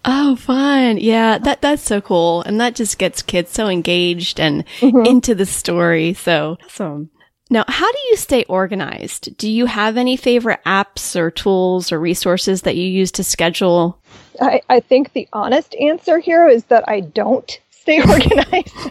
Oh, 0.05 0.37
fun. 0.37 0.99
Yeah, 0.99 1.39
that 1.39 1.61
that's 1.61 1.83
so 1.83 2.01
cool. 2.01 2.43
And 2.43 2.61
that 2.61 2.75
just 2.75 2.99
gets 2.99 3.23
kids 3.23 3.51
so 3.51 3.69
engaged 3.69 4.41
and 4.41 4.65
mm-hmm. 4.79 5.07
into 5.07 5.35
the 5.35 5.47
story. 5.47 6.15
So 6.15 6.59
awesome. 6.65 7.11
Now, 7.53 7.65
how 7.67 7.91
do 7.91 7.99
you 8.11 8.17
stay 8.17 8.45
organized? 8.45 9.37
Do 9.37 9.51
you 9.51 9.67
have 9.67 9.97
any 9.97 10.17
favorite 10.17 10.61
apps 10.65 11.17
or 11.17 11.33
tools 11.33 11.91
or 11.91 11.99
resources 11.99 12.63
that 12.63 12.77
you 12.77 12.85
use 12.85 13.11
to 13.13 13.25
schedule? 13.25 14.01
I, 14.41 14.63
I 14.69 14.79
think 14.79 15.13
the 15.13 15.29
honest 15.33 15.75
answer 15.75 16.21
here 16.21 16.49
is 16.49 16.65
that 16.67 16.89
I 16.89 17.01
don't 17.01 17.61
stay 17.71 18.01
organized. 18.09 18.91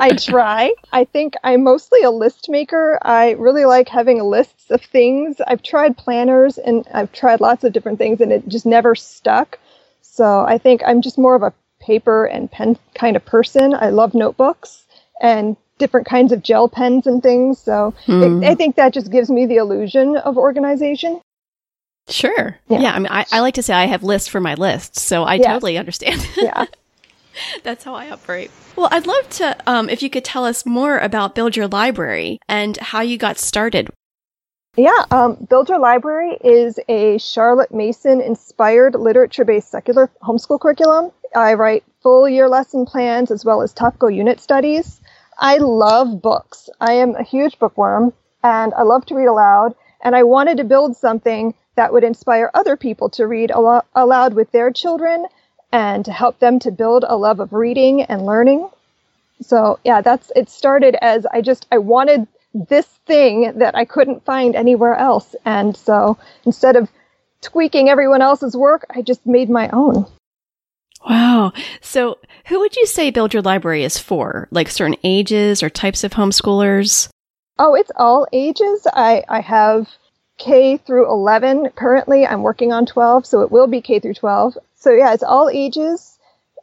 I 0.00 0.16
try. 0.18 0.74
I 0.92 1.04
think 1.04 1.34
I'm 1.44 1.62
mostly 1.62 2.02
a 2.02 2.10
list 2.10 2.48
maker. 2.48 2.98
I 3.02 3.32
really 3.32 3.66
like 3.66 3.88
having 3.88 4.20
lists 4.20 4.70
of 4.70 4.82
things. 4.82 5.36
I've 5.46 5.62
tried 5.62 5.96
planners 5.96 6.58
and 6.58 6.86
I've 6.92 7.12
tried 7.12 7.40
lots 7.40 7.62
of 7.62 7.72
different 7.72 7.98
things 7.98 8.20
and 8.20 8.32
it 8.32 8.48
just 8.48 8.66
never 8.66 8.96
stuck. 8.96 9.60
So 10.16 10.46
I 10.46 10.56
think 10.56 10.80
I'm 10.86 11.02
just 11.02 11.18
more 11.18 11.34
of 11.34 11.42
a 11.42 11.52
paper 11.78 12.24
and 12.24 12.50
pen 12.50 12.78
kind 12.94 13.16
of 13.16 13.24
person. 13.24 13.74
I 13.74 13.90
love 13.90 14.14
notebooks 14.14 14.84
and 15.20 15.56
different 15.78 16.06
kinds 16.06 16.32
of 16.32 16.42
gel 16.42 16.68
pens 16.70 17.06
and 17.06 17.22
things. 17.22 17.58
So 17.58 17.94
mm. 18.06 18.22
it, 18.22 18.28
hmm. 18.28 18.44
I 18.44 18.54
think 18.54 18.76
that 18.76 18.94
just 18.94 19.12
gives 19.12 19.28
me 19.28 19.44
the 19.44 19.56
illusion 19.56 20.16
of 20.16 20.38
organization. 20.38 21.20
Sure. 22.08 22.58
Yeah. 22.68 22.80
yeah 22.80 22.92
I 22.94 22.98
mean, 22.98 23.08
I, 23.10 23.26
I, 23.30 23.40
like 23.40 23.54
to 23.54 23.62
say 23.62 23.74
I 23.74 23.86
have 23.86 24.02
lists 24.02 24.28
for 24.28 24.40
my 24.40 24.54
lists, 24.54 25.02
so 25.02 25.24
I 25.24 25.34
yeah. 25.34 25.52
totally 25.52 25.76
understand. 25.76 26.26
yeah. 26.36 26.64
That's 27.62 27.84
how 27.84 27.94
I 27.94 28.10
operate. 28.10 28.50
Well, 28.74 28.88
I'd 28.90 29.06
love 29.06 29.28
to, 29.30 29.56
um, 29.66 29.90
if 29.90 30.02
you 30.02 30.08
could 30.08 30.24
tell 30.24 30.46
us 30.46 30.64
more 30.64 30.98
about 30.98 31.34
Build 31.34 31.56
Your 31.56 31.68
Library 31.68 32.38
and 32.48 32.78
how 32.78 33.02
you 33.02 33.18
got 33.18 33.38
started. 33.38 33.90
Yeah, 34.76 35.06
um, 35.10 35.48
Your 35.50 35.78
Library 35.78 36.36
is 36.44 36.78
a 36.86 37.16
Charlotte 37.16 37.72
Mason 37.72 38.20
inspired 38.20 38.94
literature 38.94 39.44
based 39.44 39.70
secular 39.70 40.10
homeschool 40.22 40.60
curriculum. 40.60 41.12
I 41.34 41.54
write 41.54 41.82
full 42.02 42.28
year 42.28 42.46
lesson 42.46 42.84
plans 42.84 43.30
as 43.30 43.42
well 43.42 43.62
as 43.62 43.72
topical 43.72 44.10
unit 44.10 44.38
studies. 44.38 45.00
I 45.38 45.56
love 45.56 46.20
books. 46.20 46.68
I 46.78 46.92
am 46.92 47.14
a 47.14 47.22
huge 47.22 47.58
bookworm 47.58 48.12
and 48.44 48.74
I 48.74 48.82
love 48.82 49.06
to 49.06 49.14
read 49.14 49.28
aloud. 49.28 49.74
And 50.02 50.14
I 50.14 50.24
wanted 50.24 50.58
to 50.58 50.64
build 50.64 50.94
something 50.94 51.54
that 51.76 51.94
would 51.94 52.04
inspire 52.04 52.50
other 52.52 52.76
people 52.76 53.08
to 53.10 53.26
read 53.26 53.50
al- 53.50 53.86
aloud 53.94 54.34
with 54.34 54.52
their 54.52 54.70
children 54.70 55.26
and 55.72 56.04
to 56.04 56.12
help 56.12 56.38
them 56.38 56.58
to 56.60 56.70
build 56.70 57.04
a 57.08 57.16
love 57.16 57.40
of 57.40 57.54
reading 57.54 58.02
and 58.02 58.26
learning. 58.26 58.68
So 59.40 59.78
yeah, 59.84 60.02
that's, 60.02 60.30
it 60.36 60.50
started 60.50 60.96
as 61.00 61.24
I 61.24 61.40
just, 61.40 61.66
I 61.72 61.78
wanted 61.78 62.28
this 62.68 62.86
thing 63.06 63.58
that 63.58 63.74
I 63.74 63.84
couldn't 63.84 64.24
find 64.24 64.56
anywhere 64.56 64.94
else. 64.94 65.34
And 65.44 65.76
so 65.76 66.18
instead 66.44 66.76
of 66.76 66.88
tweaking 67.42 67.88
everyone 67.88 68.22
else's 68.22 68.56
work, 68.56 68.86
I 68.94 69.02
just 69.02 69.26
made 69.26 69.50
my 69.50 69.68
own. 69.72 70.06
Wow. 71.08 71.52
So, 71.80 72.18
who 72.46 72.58
would 72.60 72.74
you 72.74 72.86
say 72.86 73.10
Build 73.10 73.32
Your 73.32 73.42
Library 73.42 73.84
is 73.84 73.98
for? 73.98 74.48
Like 74.50 74.68
certain 74.68 74.96
ages 75.04 75.62
or 75.62 75.70
types 75.70 76.02
of 76.02 76.12
homeschoolers? 76.12 77.08
Oh, 77.58 77.74
it's 77.74 77.92
all 77.96 78.26
ages. 78.32 78.86
I, 78.92 79.22
I 79.28 79.40
have 79.40 79.88
K 80.38 80.76
through 80.78 81.10
11 81.10 81.70
currently. 81.76 82.26
I'm 82.26 82.42
working 82.42 82.72
on 82.72 82.86
12, 82.86 83.24
so 83.24 83.40
it 83.42 83.52
will 83.52 83.68
be 83.68 83.80
K 83.80 84.00
through 84.00 84.14
12. 84.14 84.58
So, 84.74 84.90
yeah, 84.90 85.14
it's 85.14 85.22
all 85.22 85.48
ages. 85.48 86.18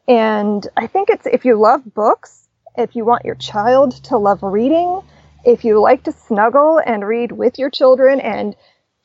And 0.08 0.68
I 0.76 0.88
think 0.88 1.10
it's 1.10 1.26
if 1.26 1.46
you 1.46 1.56
love 1.56 1.94
books, 1.94 2.48
if 2.78 2.96
you 2.96 3.06
want 3.06 3.26
your 3.26 3.36
child 3.36 4.04
to 4.06 4.18
love 4.18 4.44
reading, 4.44 5.02
if 5.44 5.64
you 5.64 5.80
like 5.80 6.04
to 6.04 6.12
snuggle 6.12 6.80
and 6.86 7.08
read 7.08 7.32
with 7.32 7.60
your 7.60 7.70
children 7.70 8.20
and 8.20 8.56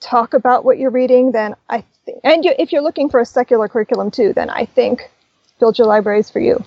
talk 0.01 0.35
about 0.35 0.65
what 0.65 0.79
you're 0.79 0.91
reading, 0.91 1.33
then 1.33 1.55
I 1.69 1.85
think, 2.05 2.21
and 2.25 2.45
you, 2.45 2.53
if 2.59 2.73
you're 2.73 2.83
looking 2.83 3.09
for 3.09 3.21
a 3.21 3.27
secular 3.27 3.69
curriculum 3.69 4.11
too, 4.11 4.33
then 4.33 4.51
I 4.51 4.65
think 4.65 5.11
Build 5.59 5.79
Your 5.79 5.89
Library's 5.89 6.31
for 6.31 6.41
you. 6.41 6.65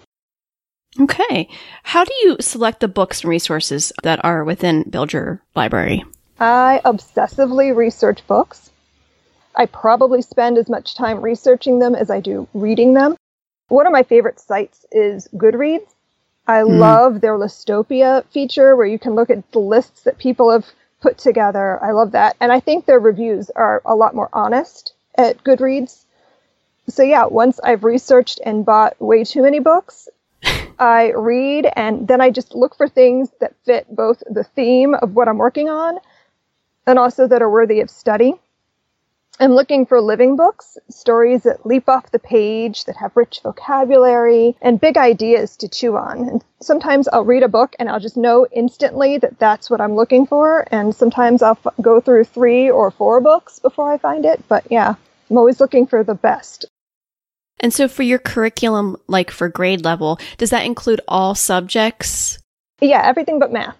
Okay. 0.99 1.47
How 1.83 2.03
do 2.03 2.13
you 2.23 2.37
select 2.41 2.81
the 2.81 2.89
books 2.89 3.21
and 3.21 3.29
resources 3.29 3.93
that 4.03 4.23
are 4.25 4.43
within 4.43 4.83
Build 4.89 5.13
Your 5.13 5.41
Library? 5.55 6.03
I 6.39 6.81
obsessively 6.83 7.73
research 7.75 8.25
books. 8.27 8.71
I 9.55 9.67
probably 9.67 10.21
spend 10.21 10.57
as 10.57 10.69
much 10.69 10.95
time 10.95 11.21
researching 11.21 11.79
them 11.79 11.95
as 11.95 12.09
I 12.09 12.19
do 12.19 12.47
reading 12.53 12.93
them. 12.93 13.15
One 13.67 13.85
of 13.85 13.93
my 13.93 14.03
favorite 14.03 14.39
sites 14.39 14.85
is 14.91 15.29
Goodreads. 15.35 15.87
I 16.51 16.61
mm. 16.61 16.77
love 16.77 17.21
their 17.21 17.37
Listopia 17.37 18.25
feature 18.25 18.75
where 18.75 18.87
you 18.87 18.99
can 18.99 19.15
look 19.15 19.29
at 19.29 19.51
the 19.51 19.59
lists 19.59 20.03
that 20.03 20.17
people 20.17 20.51
have 20.51 20.65
put 21.01 21.17
together. 21.17 21.83
I 21.83 21.91
love 21.91 22.11
that. 22.11 22.35
And 22.39 22.51
I 22.51 22.59
think 22.59 22.85
their 22.85 22.99
reviews 22.99 23.49
are 23.51 23.81
a 23.85 23.95
lot 23.95 24.15
more 24.15 24.29
honest 24.33 24.93
at 25.15 25.43
Goodreads 25.43 26.05
so 26.91 27.03
yeah, 27.03 27.25
once 27.25 27.59
I've 27.63 27.83
researched 27.83 28.41
and 28.45 28.65
bought 28.65 28.99
way 29.01 29.23
too 29.23 29.41
many 29.41 29.59
books, 29.59 30.09
I 30.79 31.13
read 31.15 31.67
and 31.75 32.07
then 32.07 32.21
I 32.21 32.31
just 32.31 32.55
look 32.55 32.75
for 32.75 32.87
things 32.87 33.29
that 33.39 33.55
fit 33.65 33.93
both 33.95 34.23
the 34.29 34.43
theme 34.43 34.93
of 34.95 35.15
what 35.15 35.27
I'm 35.27 35.37
working 35.37 35.69
on 35.69 35.99
and 36.87 36.97
also 36.97 37.27
that 37.27 37.41
are 37.41 37.49
worthy 37.49 37.81
of 37.81 37.89
study. 37.89 38.33
I'm 39.39 39.53
looking 39.53 39.85
for 39.85 40.01
living 40.01 40.35
books, 40.35 40.77
stories 40.89 41.43
that 41.43 41.65
leap 41.65 41.89
off 41.89 42.11
the 42.11 42.19
page, 42.19 42.85
that 42.85 42.97
have 42.97 43.15
rich 43.15 43.39
vocabulary, 43.41 44.55
and 44.61 44.79
big 44.79 44.97
ideas 44.97 45.57
to 45.57 45.67
chew 45.67 45.97
on. 45.97 46.27
And 46.29 46.43
sometimes 46.61 47.07
I'll 47.07 47.25
read 47.25 47.41
a 47.41 47.47
book 47.47 47.75
and 47.79 47.89
I'll 47.89 47.99
just 47.99 48.17
know 48.17 48.45
instantly 48.51 49.17
that 49.17 49.39
that's 49.39 49.69
what 49.69 49.81
I'm 49.81 49.95
looking 49.95 50.27
for. 50.27 50.67
And 50.71 50.93
sometimes 50.95 51.41
I'll 51.41 51.57
f- 51.65 51.73
go 51.81 51.99
through 51.99 52.25
three 52.25 52.69
or 52.69 52.91
four 52.91 53.19
books 53.19 53.57
before 53.57 53.91
I 53.91 53.97
find 53.97 54.25
it. 54.25 54.43
But 54.47 54.65
yeah, 54.69 54.95
I'm 55.29 55.37
always 55.37 55.59
looking 55.59 55.87
for 55.87 56.03
the 56.03 56.13
best. 56.15 56.65
And 57.59 57.73
so 57.73 57.87
for 57.87 58.03
your 58.03 58.19
curriculum, 58.19 58.97
like 59.07 59.31
for 59.31 59.47
grade 59.47 59.83
level, 59.83 60.19
does 60.37 60.49
that 60.49 60.65
include 60.65 61.01
all 61.07 61.35
subjects? 61.35 62.37
Yeah, 62.81 63.01
everything 63.03 63.39
but 63.39 63.51
math. 63.51 63.77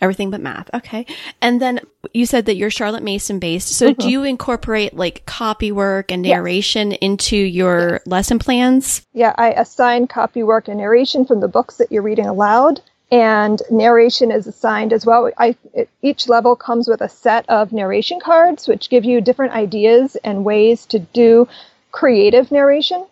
Everything 0.00 0.30
but 0.30 0.40
math. 0.40 0.70
Okay. 0.74 1.06
And 1.42 1.60
then 1.60 1.80
you 2.14 2.24
said 2.24 2.46
that 2.46 2.54
you're 2.56 2.70
Charlotte 2.70 3.02
Mason 3.02 3.38
based. 3.40 3.68
So 3.68 3.90
mm-hmm. 3.90 4.00
do 4.00 4.10
you 4.10 4.22
incorporate 4.22 4.94
like 4.94 5.26
copy 5.26 5.72
work 5.72 6.12
and 6.12 6.22
narration 6.22 6.92
yes. 6.92 6.98
into 7.00 7.36
your 7.36 7.92
yes. 7.92 8.06
lesson 8.06 8.38
plans? 8.38 9.04
Yeah, 9.12 9.34
I 9.36 9.50
assign 9.50 10.06
copy 10.06 10.42
work 10.42 10.68
and 10.68 10.78
narration 10.78 11.24
from 11.24 11.40
the 11.40 11.48
books 11.48 11.78
that 11.78 11.90
you're 11.90 12.02
reading 12.02 12.26
aloud. 12.26 12.80
And 13.10 13.60
narration 13.70 14.30
is 14.30 14.46
assigned 14.46 14.92
as 14.92 15.06
well. 15.06 15.30
I, 15.38 15.56
it, 15.72 15.88
each 16.02 16.28
level 16.28 16.54
comes 16.54 16.88
with 16.88 17.00
a 17.00 17.08
set 17.08 17.48
of 17.48 17.72
narration 17.72 18.20
cards, 18.20 18.68
which 18.68 18.90
give 18.90 19.04
you 19.04 19.20
different 19.20 19.54
ideas 19.54 20.16
and 20.16 20.44
ways 20.44 20.84
to 20.86 20.98
do 20.98 21.48
creative 21.90 22.52
narration. 22.52 23.06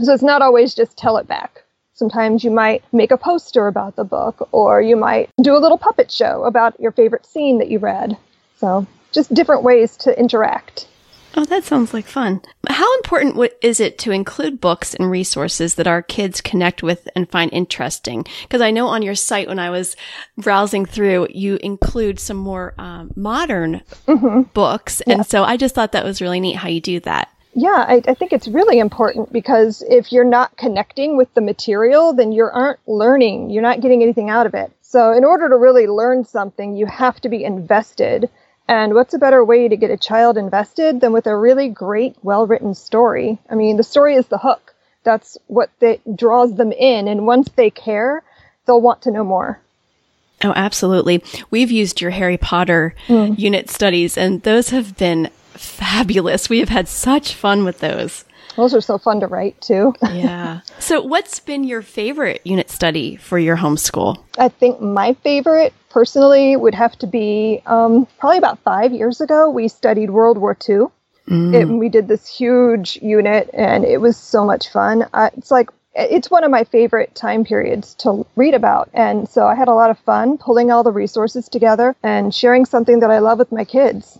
So 0.00 0.12
it's 0.12 0.22
not 0.22 0.42
always 0.42 0.74
just 0.74 0.96
tell 0.96 1.18
it 1.18 1.28
back. 1.28 1.63
Sometimes 1.94 2.42
you 2.42 2.50
might 2.50 2.82
make 2.92 3.12
a 3.12 3.16
poster 3.16 3.68
about 3.68 3.94
the 3.94 4.04
book, 4.04 4.48
or 4.50 4.82
you 4.82 4.96
might 4.96 5.30
do 5.40 5.56
a 5.56 5.62
little 5.62 5.78
puppet 5.78 6.10
show 6.10 6.42
about 6.44 6.78
your 6.80 6.90
favorite 6.90 7.24
scene 7.24 7.58
that 7.58 7.70
you 7.70 7.78
read. 7.78 8.16
So, 8.56 8.86
just 9.12 9.32
different 9.32 9.62
ways 9.62 9.96
to 9.98 10.18
interact. 10.18 10.88
Oh, 11.36 11.44
that 11.44 11.64
sounds 11.64 11.92
like 11.92 12.06
fun. 12.06 12.42
How 12.68 12.96
important 12.96 13.52
is 13.60 13.80
it 13.80 13.98
to 13.98 14.12
include 14.12 14.60
books 14.60 14.94
and 14.94 15.10
resources 15.10 15.74
that 15.74 15.86
our 15.86 16.02
kids 16.02 16.40
connect 16.40 16.82
with 16.82 17.08
and 17.16 17.30
find 17.30 17.52
interesting? 17.52 18.24
Because 18.42 18.60
I 18.60 18.70
know 18.70 18.86
on 18.86 19.02
your 19.02 19.16
site, 19.16 19.48
when 19.48 19.58
I 19.58 19.70
was 19.70 19.96
browsing 20.38 20.86
through, 20.86 21.28
you 21.30 21.56
include 21.56 22.20
some 22.20 22.36
more 22.36 22.74
um, 22.78 23.12
modern 23.16 23.82
mm-hmm. 24.06 24.42
books. 24.52 25.00
And 25.02 25.26
so 25.26 25.42
I 25.42 25.56
just 25.56 25.74
thought 25.74 25.92
that 25.92 26.04
was 26.04 26.22
really 26.22 26.40
neat 26.40 26.56
how 26.56 26.68
you 26.68 26.80
do 26.80 27.00
that. 27.00 27.28
Yeah, 27.54 27.84
I, 27.86 28.02
I, 28.08 28.14
think 28.14 28.32
it's 28.32 28.48
really 28.48 28.80
important 28.80 29.32
because 29.32 29.82
if 29.88 30.10
you're 30.10 30.24
not 30.24 30.56
connecting 30.56 31.16
with 31.16 31.32
the 31.34 31.40
material, 31.40 32.12
then 32.12 32.32
you 32.32 32.44
aren't 32.52 32.80
learning. 32.88 33.50
You're 33.50 33.62
not 33.62 33.80
getting 33.80 34.02
anything 34.02 34.28
out 34.28 34.46
of 34.46 34.54
it. 34.54 34.72
So, 34.82 35.12
in 35.12 35.24
order 35.24 35.48
to 35.48 35.56
really 35.56 35.86
learn 35.86 36.24
something, 36.24 36.76
you 36.76 36.86
have 36.86 37.20
to 37.20 37.28
be 37.28 37.44
invested. 37.44 38.28
And 38.66 38.94
what's 38.94 39.14
a 39.14 39.18
better 39.18 39.44
way 39.44 39.68
to 39.68 39.76
get 39.76 39.90
a 39.90 39.96
child 39.96 40.36
invested 40.36 41.00
than 41.00 41.12
with 41.12 41.26
a 41.26 41.36
really 41.36 41.68
great, 41.68 42.16
well 42.22 42.46
written 42.46 42.74
story? 42.74 43.38
I 43.48 43.54
mean, 43.54 43.76
the 43.76 43.82
story 43.84 44.16
is 44.16 44.26
the 44.26 44.38
hook. 44.38 44.74
That's 45.04 45.38
what 45.46 45.70
draws 46.16 46.54
them 46.54 46.72
in. 46.72 47.06
And 47.06 47.26
once 47.26 47.50
they 47.54 47.70
care, 47.70 48.24
they'll 48.66 48.80
want 48.80 49.02
to 49.02 49.10
know 49.12 49.24
more. 49.24 49.60
Oh, 50.42 50.52
absolutely. 50.56 51.22
We've 51.50 51.70
used 51.70 52.00
your 52.00 52.10
Harry 52.10 52.36
Potter 52.36 52.94
mm. 53.06 53.38
unit 53.38 53.70
studies, 53.70 54.18
and 54.18 54.42
those 54.42 54.70
have 54.70 54.96
been 54.96 55.30
fabulous. 55.54 56.48
We 56.48 56.60
have 56.60 56.68
had 56.68 56.88
such 56.88 57.34
fun 57.34 57.64
with 57.64 57.80
those. 57.80 58.24
Those 58.56 58.74
are 58.74 58.80
so 58.80 58.98
fun 58.98 59.20
to 59.20 59.26
write 59.26 59.60
too. 59.60 59.94
yeah. 60.02 60.60
So, 60.78 61.00
what's 61.00 61.40
been 61.40 61.64
your 61.64 61.82
favorite 61.82 62.40
unit 62.44 62.70
study 62.70 63.16
for 63.16 63.38
your 63.38 63.56
homeschool? 63.56 64.22
I 64.38 64.48
think 64.48 64.80
my 64.80 65.14
favorite 65.24 65.72
personally 65.90 66.56
would 66.56 66.74
have 66.74 66.96
to 66.98 67.06
be 67.06 67.62
um, 67.66 68.06
probably 68.18 68.38
about 68.38 68.58
five 68.60 68.92
years 68.92 69.20
ago. 69.20 69.50
We 69.50 69.68
studied 69.68 70.10
World 70.10 70.38
War 70.38 70.56
II. 70.68 70.86
Mm. 71.28 71.54
It, 71.54 71.64
we 71.66 71.88
did 71.88 72.06
this 72.06 72.28
huge 72.28 72.98
unit, 73.00 73.48
and 73.54 73.84
it 73.84 74.00
was 74.00 74.16
so 74.16 74.44
much 74.44 74.68
fun. 74.68 75.06
Uh, 75.14 75.30
it's 75.36 75.50
like 75.50 75.70
it's 75.94 76.30
one 76.30 76.44
of 76.44 76.50
my 76.50 76.64
favorite 76.64 77.14
time 77.14 77.44
periods 77.44 77.94
to 77.94 78.26
read 78.36 78.54
about. 78.54 78.90
And 78.92 79.28
so 79.28 79.46
I 79.46 79.54
had 79.54 79.68
a 79.68 79.74
lot 79.74 79.90
of 79.90 79.98
fun 80.00 80.38
pulling 80.38 80.70
all 80.70 80.82
the 80.82 80.92
resources 80.92 81.48
together 81.48 81.94
and 82.02 82.34
sharing 82.34 82.66
something 82.66 83.00
that 83.00 83.10
I 83.10 83.20
love 83.20 83.38
with 83.38 83.52
my 83.52 83.64
kids. 83.64 84.18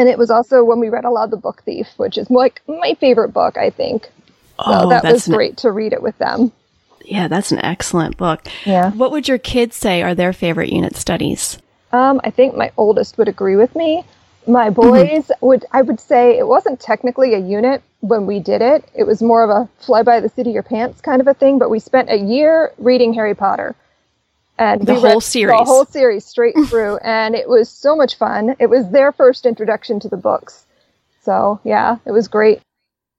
And 0.00 0.08
it 0.08 0.16
was 0.16 0.30
also 0.30 0.64
when 0.64 0.80
we 0.80 0.88
read 0.88 1.04
aloud 1.04 1.30
The 1.30 1.36
Book 1.36 1.62
Thief, 1.62 1.86
which 1.98 2.16
is 2.16 2.30
like 2.30 2.62
my 2.66 2.94
favorite 2.94 3.34
book, 3.34 3.58
I 3.58 3.68
think. 3.68 4.08
Oh, 4.58 4.84
so 4.84 4.88
that 4.88 5.04
was 5.04 5.28
great 5.28 5.50
an, 5.50 5.56
to 5.56 5.72
read 5.72 5.92
it 5.92 6.02
with 6.02 6.16
them. 6.16 6.52
Yeah, 7.04 7.28
that's 7.28 7.52
an 7.52 7.58
excellent 7.58 8.16
book. 8.16 8.46
Yeah. 8.64 8.92
What 8.92 9.10
would 9.10 9.28
your 9.28 9.36
kids 9.36 9.76
say 9.76 10.00
are 10.00 10.14
their 10.14 10.32
favorite 10.32 10.72
unit 10.72 10.96
studies? 10.96 11.58
Um, 11.92 12.18
I 12.24 12.30
think 12.30 12.56
my 12.56 12.72
oldest 12.78 13.18
would 13.18 13.28
agree 13.28 13.56
with 13.56 13.76
me. 13.76 14.02
My 14.46 14.70
mm-hmm. 14.70 14.80
boys 14.80 15.26
mm-hmm. 15.26 15.46
would, 15.46 15.66
I 15.70 15.82
would 15.82 16.00
say 16.00 16.38
it 16.38 16.46
wasn't 16.46 16.80
technically 16.80 17.34
a 17.34 17.38
unit 17.38 17.82
when 18.00 18.24
we 18.24 18.40
did 18.40 18.62
it. 18.62 18.88
It 18.94 19.04
was 19.04 19.20
more 19.20 19.44
of 19.44 19.50
a 19.50 19.68
fly 19.84 20.02
by 20.02 20.20
the 20.20 20.30
seat 20.30 20.46
of 20.46 20.54
your 20.54 20.62
pants 20.62 21.02
kind 21.02 21.20
of 21.20 21.28
a 21.28 21.34
thing, 21.34 21.58
but 21.58 21.68
we 21.68 21.78
spent 21.78 22.08
a 22.08 22.16
year 22.16 22.72
reading 22.78 23.12
Harry 23.12 23.34
Potter 23.34 23.76
and 24.60 24.86
the 24.86 24.94
whole 24.94 25.20
series, 25.20 25.58
the 25.58 25.64
whole 25.64 25.86
series 25.86 26.24
straight 26.24 26.54
through, 26.68 26.98
and 27.02 27.34
it 27.34 27.48
was 27.48 27.68
so 27.68 27.96
much 27.96 28.16
fun. 28.16 28.54
It 28.60 28.68
was 28.68 28.88
their 28.90 29.10
first 29.10 29.46
introduction 29.46 29.98
to 30.00 30.08
the 30.08 30.16
books, 30.16 30.66
so 31.22 31.60
yeah, 31.64 31.96
it 32.04 32.12
was 32.12 32.28
great. 32.28 32.60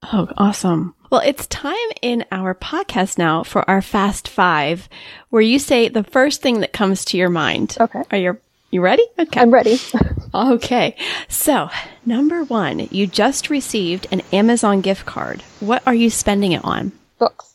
Oh, 0.04 0.28
awesome! 0.38 0.94
Well, 1.10 1.20
it's 1.24 1.46
time 1.48 1.74
in 2.00 2.24
our 2.32 2.54
podcast 2.54 3.18
now 3.18 3.42
for 3.42 3.68
our 3.68 3.82
Fast 3.82 4.28
Five, 4.28 4.88
where 5.30 5.42
you 5.42 5.58
say 5.58 5.88
the 5.88 6.04
first 6.04 6.40
thing 6.40 6.60
that 6.60 6.72
comes 6.72 7.04
to 7.06 7.18
your 7.18 7.28
mind. 7.28 7.76
Okay. 7.78 8.02
Are 8.10 8.18
you 8.18 8.38
you 8.70 8.80
ready? 8.80 9.04
Okay. 9.18 9.40
I'm 9.40 9.50
ready. 9.50 9.78
okay. 10.34 10.96
So, 11.28 11.68
number 12.06 12.44
one, 12.44 12.88
you 12.90 13.06
just 13.06 13.50
received 13.50 14.06
an 14.10 14.22
Amazon 14.32 14.80
gift 14.80 15.04
card. 15.04 15.42
What 15.60 15.82
are 15.86 15.94
you 15.94 16.08
spending 16.08 16.52
it 16.52 16.64
on? 16.64 16.92
Books 17.18 17.51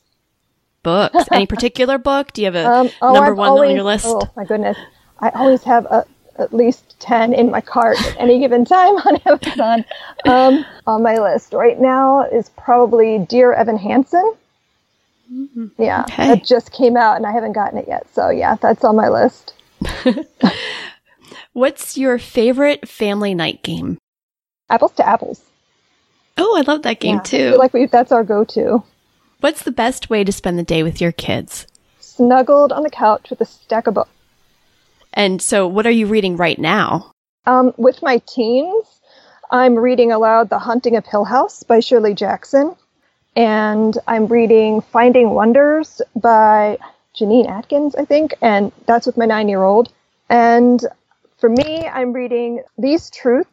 books. 0.88 1.28
Any 1.32 1.45
particular 1.56 1.97
book? 1.97 2.32
Do 2.32 2.41
you 2.41 2.45
have 2.45 2.56
a 2.56 2.65
um, 2.65 2.89
oh, 3.02 3.13
number 3.13 3.32
I've 3.32 3.38
one 3.38 3.50
always, 3.50 3.69
on 3.69 3.76
your 3.76 3.84
list? 3.84 4.06
Oh 4.08 4.21
my 4.38 4.45
goodness, 4.45 4.78
I 5.19 5.30
always 5.32 5.63
have 5.63 5.86
a, 5.88 6.06
at 6.39 6.54
least 6.54 6.97
ten 7.00 7.34
in 7.34 7.52
my 7.52 7.60
cart 7.60 7.97
at 8.00 8.15
any 8.17 8.39
given 8.39 8.63
time 8.63 8.95
on 8.95 9.15
Amazon. 9.26 9.86
Um, 10.26 10.65
on 10.88 11.04
my 11.04 11.17
list 11.17 11.52
right 11.52 11.80
now 11.80 12.23
is 12.23 12.50
probably 12.58 13.19
Dear 13.19 13.52
Evan 13.54 13.78
Hansen. 13.78 14.34
Mm-hmm. 15.32 15.67
Yeah, 15.78 16.04
okay. 16.04 16.28
that 16.28 16.45
just 16.45 16.71
came 16.71 16.95
out 16.95 17.17
and 17.17 17.26
I 17.26 17.34
haven't 17.34 17.52
gotten 17.52 17.78
it 17.78 17.88
yet. 17.88 18.08
So 18.13 18.30
yeah, 18.30 18.56
that's 18.56 18.86
on 18.86 18.95
my 18.95 19.10
list. 19.10 19.54
What's 21.54 21.97
your 21.97 22.17
favorite 22.17 22.88
family 22.88 23.36
night 23.36 23.62
game? 23.62 23.97
Apples 24.69 24.93
to 24.93 25.08
Apples. 25.08 25.43
Oh, 26.38 26.56
I 26.56 26.62
love 26.62 26.84
that 26.84 27.02
game 27.02 27.15
yeah, 27.15 27.21
too. 27.21 27.58
like 27.58 27.73
we, 27.73 27.88
that's 27.88 28.12
our 28.12 28.23
go-to. 28.23 28.84
What's 29.39 29.62
the 29.62 29.71
best 29.71 30.10
way 30.10 30.23
to 30.23 30.32
spend 30.32 30.58
the 30.58 30.63
day 30.63 30.82
with 30.82 31.00
your 31.00 31.12
kids? 31.12 31.67
Snuggled 32.00 32.71
on 32.71 32.82
the 32.82 32.89
couch 32.89 33.30
with 33.30 33.39
a 33.39 33.45
stack 33.45 33.86
of 33.86 33.93
books. 33.93 34.10
And 35.13 35.41
so, 35.41 35.67
what 35.67 35.86
are 35.86 35.91
you 35.91 36.08
reading 36.08 36.38
right 36.38 36.58
now? 36.58 37.12
Um, 37.45 37.73
with 37.78 38.02
my 38.02 38.17
teens, 38.28 39.00
I'm 39.52 39.76
reading 39.76 40.12
aloud 40.12 40.50
The 40.50 40.58
Haunting 40.58 40.95
of 40.95 41.06
Hill 41.06 41.23
House 41.23 41.62
by 41.62 41.82
Shirley 41.82 42.15
Jackson. 42.15 42.76
And 43.36 43.95
I'm 44.08 44.26
reading 44.26 44.82
Finding 44.82 45.30
Wonders 45.30 46.02
by 46.15 46.80
Jeannine 47.13 47.45
Atkins, 47.45 47.95
I 47.95 48.06
think. 48.06 48.34
And 48.41 48.71
that's 48.88 49.06
with 49.06 49.17
my 49.17 49.26
nine 49.26 49.50
year 49.50 49.63
old. 49.63 49.93
And 50.30 50.84
for 51.38 51.50
me, 51.50 51.88
I'm 51.88 52.12
reading 52.12 52.63
These 52.80 53.12
Truths, 53.12 53.50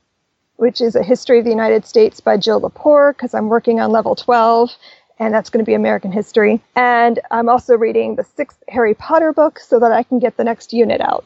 which 0.57 0.81
is 0.81 0.97
a 0.97 1.03
history 1.03 1.41
of 1.41 1.45
the 1.45 1.51
United 1.51 1.85
States 1.85 2.21
by 2.21 2.39
Jill 2.39 2.63
Lepore, 2.63 3.13
because 3.13 3.35
I'm 3.35 3.49
working 3.49 3.81
on 3.81 3.93
level 3.93 4.15
12 4.15 4.71
and 5.19 5.33
that's 5.33 5.51
going 5.51 5.65
to 5.65 5.69
be 5.69 5.75
American 5.75 6.13
history. 6.13 6.61
And 6.77 7.21
I'm 7.31 7.49
also 7.49 7.77
reading 7.77 8.17
the 8.17 8.25
sixth 8.25 8.63
Harry 8.69 8.95
Potter 8.95 9.33
book 9.33 9.59
so 9.59 9.79
that 9.81 9.93
I 9.93 10.03
can 10.03 10.19
get 10.19 10.37
the 10.37 10.45
next 10.45 10.73
unit 10.73 11.01
out. 11.01 11.25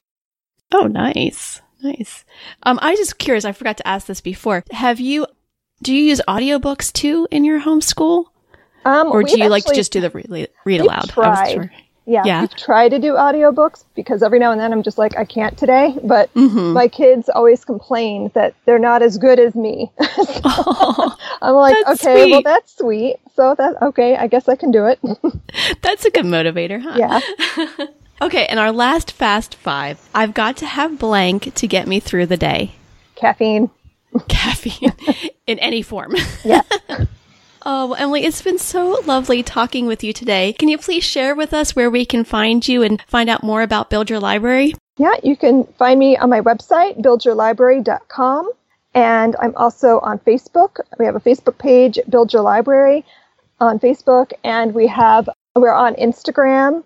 Oh, 0.72 0.86
nice. 0.86 1.60
Nice. 1.82 2.24
Um, 2.64 2.78
I 2.82 2.96
just 2.96 3.18
curious, 3.18 3.44
I 3.44 3.52
forgot 3.52 3.76
to 3.78 3.86
ask 3.86 4.06
this 4.06 4.20
before. 4.20 4.64
Have 4.72 5.00
you, 5.00 5.26
do 5.82 5.94
you 5.94 6.02
use 6.02 6.20
audiobooks 6.26 6.92
too 6.92 7.28
in 7.30 7.44
your 7.44 7.60
homeschool? 7.60 8.26
Um, 8.84 9.08
or 9.08 9.22
do 9.22 9.30
you 9.30 9.36
actually, 9.36 9.48
like 9.48 9.64
to 9.66 9.74
just 9.74 9.92
do 9.92 10.00
the 10.00 10.10
read, 10.10 10.48
read 10.64 10.80
aloud? 10.80 11.08
Tried. 11.08 11.70
Yeah, 12.08 12.22
yeah. 12.24 12.40
we 12.40 12.48
try 12.48 12.88
to 12.88 12.98
do 12.98 13.12
audiobooks 13.12 13.84
because 13.94 14.22
every 14.22 14.38
now 14.38 14.50
and 14.50 14.58
then 14.58 14.72
I'm 14.72 14.82
just 14.82 14.96
like, 14.96 15.18
I 15.18 15.26
can't 15.26 15.58
today. 15.58 15.94
But 16.02 16.32
mm-hmm. 16.32 16.72
my 16.72 16.88
kids 16.88 17.28
always 17.28 17.66
complain 17.66 18.30
that 18.34 18.54
they're 18.64 18.78
not 18.78 19.02
as 19.02 19.18
good 19.18 19.38
as 19.38 19.54
me. 19.54 19.92
so 20.00 20.06
oh, 20.44 21.16
I'm 21.42 21.54
like, 21.54 21.76
okay, 21.86 22.22
sweet. 22.22 22.30
well, 22.30 22.42
that's 22.42 22.74
sweet. 22.78 23.16
So 23.36 23.54
that, 23.54 23.82
okay, 23.82 24.16
I 24.16 24.26
guess 24.26 24.48
I 24.48 24.56
can 24.56 24.70
do 24.70 24.86
it. 24.86 24.98
that's 25.82 26.06
a 26.06 26.10
good 26.10 26.24
motivator, 26.24 26.80
huh? 26.80 26.94
Yeah. 26.96 27.86
okay, 28.22 28.46
and 28.46 28.58
our 28.58 28.72
last 28.72 29.12
fast 29.12 29.54
five 29.54 30.08
I've 30.14 30.32
got 30.32 30.56
to 30.58 30.66
have 30.66 30.98
blank 30.98 31.54
to 31.56 31.66
get 31.66 31.86
me 31.86 32.00
through 32.00 32.24
the 32.24 32.38
day. 32.38 32.72
Caffeine. 33.16 33.68
Caffeine 34.28 34.94
in 35.46 35.58
any 35.58 35.82
form. 35.82 36.14
yeah. 36.42 36.62
Oh, 37.70 37.92
Emily, 37.92 38.24
it's 38.24 38.40
been 38.40 38.56
so 38.58 38.98
lovely 39.04 39.42
talking 39.42 39.84
with 39.84 40.02
you 40.02 40.14
today. 40.14 40.54
Can 40.54 40.70
you 40.70 40.78
please 40.78 41.04
share 41.04 41.34
with 41.34 41.52
us 41.52 41.76
where 41.76 41.90
we 41.90 42.06
can 42.06 42.24
find 42.24 42.66
you 42.66 42.82
and 42.82 42.98
find 43.06 43.28
out 43.28 43.44
more 43.44 43.60
about 43.60 43.90
Build 43.90 44.08
Your 44.08 44.20
Library? 44.20 44.74
Yeah, 44.96 45.12
you 45.22 45.36
can 45.36 45.64
find 45.78 46.00
me 46.00 46.16
on 46.16 46.30
my 46.30 46.40
website, 46.40 46.98
buildyourlibrary.com. 47.02 48.50
And 48.94 49.36
I'm 49.38 49.54
also 49.54 50.00
on 50.00 50.18
Facebook. 50.20 50.80
We 50.98 51.04
have 51.04 51.14
a 51.14 51.20
Facebook 51.20 51.58
page, 51.58 51.98
Build 52.08 52.32
Your 52.32 52.40
Library 52.40 53.04
on 53.60 53.78
Facebook, 53.78 54.32
and 54.42 54.72
we 54.72 54.86
have 54.86 55.28
we're 55.54 55.70
on 55.70 55.94
Instagram 55.96 56.84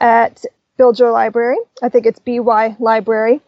at 0.00 0.44
Build 0.76 0.98
Your 0.98 1.12
Library. 1.12 1.56
I 1.82 1.88
think 1.88 2.04
it's 2.04 2.18
BY 2.18 2.76
Library. 2.78 3.40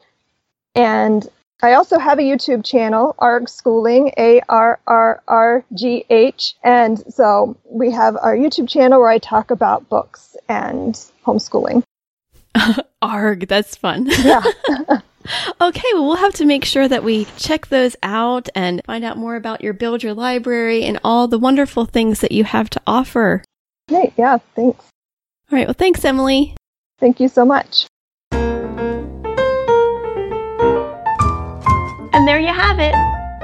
And 0.74 1.28
I 1.62 1.74
also 1.74 1.98
have 1.98 2.18
a 2.18 2.22
YouTube 2.22 2.64
channel, 2.64 3.14
ARG 3.20 3.48
Schooling, 3.48 4.12
A 4.18 4.40
R 4.48 4.80
R 4.86 5.22
R 5.28 5.64
G 5.74 6.04
H. 6.10 6.56
And 6.64 7.02
so 7.12 7.56
we 7.64 7.90
have 7.92 8.16
our 8.16 8.36
YouTube 8.36 8.68
channel 8.68 9.00
where 9.00 9.10
I 9.10 9.18
talk 9.18 9.50
about 9.50 9.88
books 9.88 10.36
and 10.48 10.94
homeschooling. 11.24 11.84
ARG, 13.02 13.46
that's 13.46 13.76
fun. 13.76 14.08
Yeah. 14.22 14.42
okay, 15.60 15.88
well, 15.92 16.06
we'll 16.06 16.16
have 16.16 16.34
to 16.34 16.44
make 16.44 16.64
sure 16.64 16.88
that 16.88 17.04
we 17.04 17.26
check 17.36 17.68
those 17.68 17.96
out 18.02 18.48
and 18.54 18.82
find 18.84 19.04
out 19.04 19.16
more 19.16 19.36
about 19.36 19.62
your 19.62 19.72
Build 19.72 20.02
Your 20.02 20.14
Library 20.14 20.84
and 20.84 20.98
all 21.04 21.28
the 21.28 21.38
wonderful 21.38 21.84
things 21.84 22.20
that 22.20 22.32
you 22.32 22.44
have 22.44 22.70
to 22.70 22.80
offer. 22.86 23.44
Great. 23.88 24.12
Yeah. 24.16 24.38
Thanks. 24.54 24.84
All 25.50 25.58
right. 25.58 25.66
Well, 25.66 25.74
thanks, 25.74 26.04
Emily. 26.04 26.54
Thank 26.98 27.20
you 27.20 27.28
so 27.28 27.44
much. 27.44 27.86
And 32.22 32.28
there 32.28 32.38
you 32.38 32.54
have 32.54 32.78
it. 32.78 32.94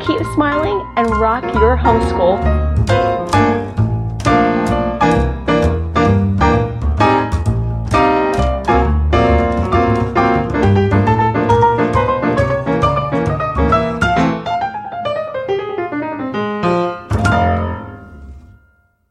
Keep 0.00 0.20
smiling 0.34 0.86
and 0.96 1.08
rock 1.16 1.42
your 1.54 1.76
homeschool. 1.76 2.75